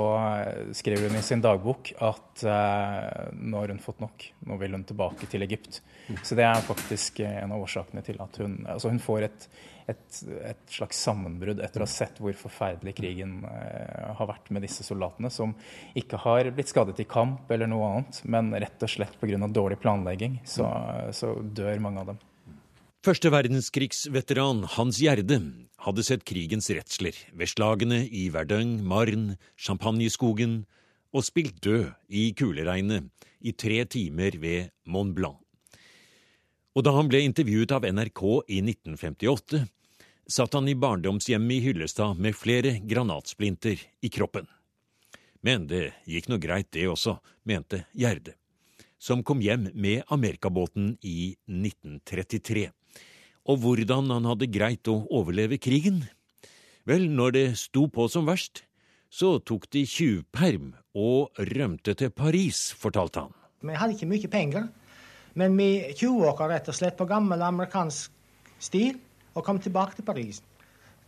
skriver 0.69 0.75
skrev 0.77 1.03
hun 1.07 1.17
i 1.17 1.21
sin 1.25 1.41
dagbok 1.41 1.89
at 2.05 2.43
nå 2.45 3.57
har 3.57 3.71
hun 3.73 3.79
fått 3.81 4.03
nok, 4.03 4.25
nå 4.45 4.57
vil 4.61 4.75
hun 4.77 4.83
tilbake 4.85 5.25
til 5.31 5.41
Egypt. 5.47 5.79
Så 6.21 6.37
det 6.37 6.45
er 6.45 6.61
faktisk 6.61 7.23
en 7.25 7.55
av 7.55 7.63
årsakene 7.63 8.03
til 8.05 8.21
at 8.21 8.37
hun 8.37 8.59
Altså 8.69 8.91
hun 8.91 9.01
får 9.01 9.25
et, 9.25 9.47
et, 9.91 10.19
et 10.49 10.61
slags 10.71 10.99
sammenbrudd 11.05 11.61
etter 11.63 11.83
å 11.83 11.87
ha 11.87 11.91
sett 11.91 12.19
hvor 12.23 12.35
forferdelig 12.37 12.95
krigen 12.97 13.41
har 13.43 14.29
vært 14.29 14.51
med 14.53 14.65
disse 14.65 14.85
soldatene, 14.85 15.31
som 15.33 15.55
ikke 15.99 16.21
har 16.25 16.51
blitt 16.55 16.71
skadet 16.71 17.01
i 17.03 17.07
kamp 17.09 17.51
eller 17.51 17.69
noe 17.69 17.89
annet, 17.89 18.21
men 18.23 18.53
rett 18.55 18.85
og 18.85 18.91
slett 18.91 19.17
pga. 19.19 19.39
dårlig 19.47 19.79
planlegging, 19.83 20.39
så, 20.47 20.69
så 21.11 21.35
dør 21.41 21.83
mange 21.83 22.03
av 22.03 22.13
dem. 22.13 22.21
Første 23.03 23.27
verdenskrigsveteran 23.33 24.61
Hans 24.77 25.01
Gjerde 25.03 25.41
hadde 25.83 26.05
sett 26.07 26.21
krigens 26.23 26.69
redsler 26.71 27.17
ved 27.35 27.51
slagene 27.51 28.05
i 28.07 28.29
Verdun, 28.31 28.77
Marne, 28.87 29.35
Champagneskogen 29.59 30.61
og 31.11 31.25
spilt 31.27 31.59
død 31.65 31.91
i 32.07 32.29
kuleregnet 32.31 33.11
i 33.43 33.51
tre 33.51 33.83
timer 33.91 34.39
ved 34.39 34.71
Mont 34.87 35.11
Blanc. 35.17 35.42
Og 36.73 36.85
da 36.85 36.93
han 36.95 37.09
ble 37.09 37.21
intervjuet 37.21 37.71
av 37.75 37.85
NRK 37.85 38.21
i 38.49 38.59
1958, 38.65 39.61
satt 40.25 40.55
han 40.57 40.69
i 40.71 40.77
barndomshjemmet 40.79 41.57
i 41.57 41.63
Hyllestad 41.67 42.17
med 42.17 42.37
flere 42.37 42.79
granatsplinter 42.81 43.81
i 44.01 44.09
kroppen. 44.09 44.47
Men 45.43 45.67
det 45.67 45.91
gikk 46.09 46.31
nå 46.31 46.39
greit, 46.41 46.71
det 46.71 46.87
også, 46.89 47.17
mente 47.43 47.83
Gjerde, 47.93 48.33
som 48.97 49.21
kom 49.27 49.43
hjem 49.43 49.67
med 49.75 50.07
amerikabåten 50.07 50.95
i 51.03 51.35
1933. 51.51 52.69
Og 53.51 53.59
hvordan 53.59 54.09
han 54.15 54.29
hadde 54.31 54.47
greit 54.47 54.87
å 54.87 55.01
overleve 55.11 55.59
krigen? 55.59 56.05
Vel, 56.87 57.09
når 57.11 57.35
det 57.35 57.47
sto 57.59 57.89
på 57.91 58.07
som 58.11 58.25
verst, 58.27 58.63
så 59.13 59.35
tok 59.43 59.67
de 59.75 59.83
tjuvperm 59.85 60.71
og 60.97 61.35
rømte 61.51 61.93
til 61.99 62.09
Paris, 62.15 62.71
fortalte 62.79 63.27
han. 63.27 63.35
Vi 63.63 63.75
hadde 63.77 63.95
ikke 63.97 64.09
mye 64.09 64.31
penger, 64.31 64.71
men 65.39 65.57
vi 65.57 65.93
tjuvåka 65.97 66.47
rett 66.49 66.69
og 66.69 66.77
slett 66.77 66.97
på 66.97 67.07
gammel 67.09 67.41
amerikansk 67.41 68.11
stil 68.59 68.97
og 69.33 69.43
kom 69.45 69.59
tilbake 69.59 69.97
til 69.97 70.05
Paris. 70.07 70.41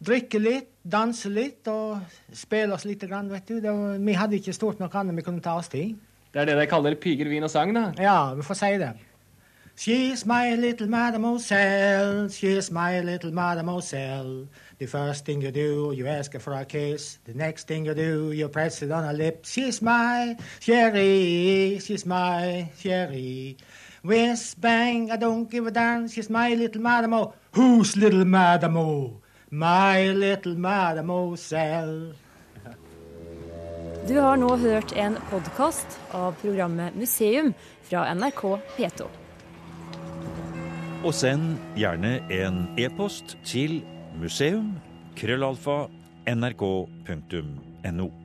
Drikke 0.05 0.39
litt, 0.41 0.69
danse 0.83 1.29
litt 1.31 1.67
og 1.71 2.01
spille 2.35 2.75
oss 2.75 2.85
litt. 2.85 3.03
Vet 3.05 3.47
du. 3.47 3.59
Var, 3.61 3.97
vi 4.01 4.13
hadde 4.17 4.39
ikke 4.39 4.53
stort 4.53 4.81
nok 4.81 4.95
annet 4.95 5.15
vi 5.15 5.25
kunne 5.25 5.41
ta 5.41 5.55
oss 5.59 5.71
til. 5.71 5.95
Det 6.33 6.41
er 6.41 6.49
det 6.49 6.57
de 6.59 6.67
kaller 6.67 6.97
piger, 6.99 7.29
vin 7.31 7.47
og 7.47 7.51
sang, 7.51 7.71
da? 7.75 7.91
Ja, 8.01 8.33
vi 8.35 8.43
får 8.43 8.57
si 8.59 8.71
det. 8.81 8.95
She's 9.77 10.25
my 10.25 10.55
little 10.55 10.87
mademoiselle, 10.87 12.29
she's 12.29 12.71
my 12.71 13.01
little 13.01 13.31
mademoiselle. 13.31 14.47
The 14.79 14.87
first 14.87 15.25
thing 15.25 15.41
you 15.41 15.51
do, 15.51 15.91
you 15.91 16.07
ask 16.07 16.31
her 16.33 16.39
for 16.39 16.53
a 16.53 16.63
kiss. 16.63 17.19
The 17.25 17.33
next 17.33 17.67
thing 17.67 17.85
you 17.85 17.93
do, 17.93 18.31
you 18.31 18.47
press 18.47 18.81
it 18.81 18.91
on 18.91 19.03
her 19.03 19.13
lips. 19.13 19.51
She's 19.51 19.81
my 19.81 20.37
Sherry, 20.61 21.79
she's 21.79 22.05
my 22.05 22.69
Sherry. 22.77 23.57
Whiz 24.05 24.55
bang, 24.61 25.11
I 25.11 25.17
don't 25.17 25.49
give 25.49 25.65
a 25.65 25.71
damn, 25.71 26.07
she's 26.07 26.29
my 26.29 26.53
little 26.53 26.81
madamo. 26.81 27.33
Who's 27.53 27.97
little 27.97 28.23
madamo? 28.23 29.13
My 29.49 30.11
little 30.11 30.55
mademoiselle. 30.55 32.13
Du 34.07 34.19
har 34.19 34.35
nå 34.37 34.55
hørt 34.55 34.91
en 34.93 35.17
podkast 35.31 35.99
av 36.11 36.33
programmet 36.41 36.95
Museum 36.95 37.53
fra 37.89 38.13
NRK 38.13 38.59
P2. 38.77 39.03
Og 41.03 41.13
send 41.13 41.57
gjerne 41.75 42.21
en 42.29 42.67
e-post 42.77 43.37
til 43.45 43.83
museum.krøllalfa.nrk.no. 44.21 45.95
nrk.no. 47.85 48.24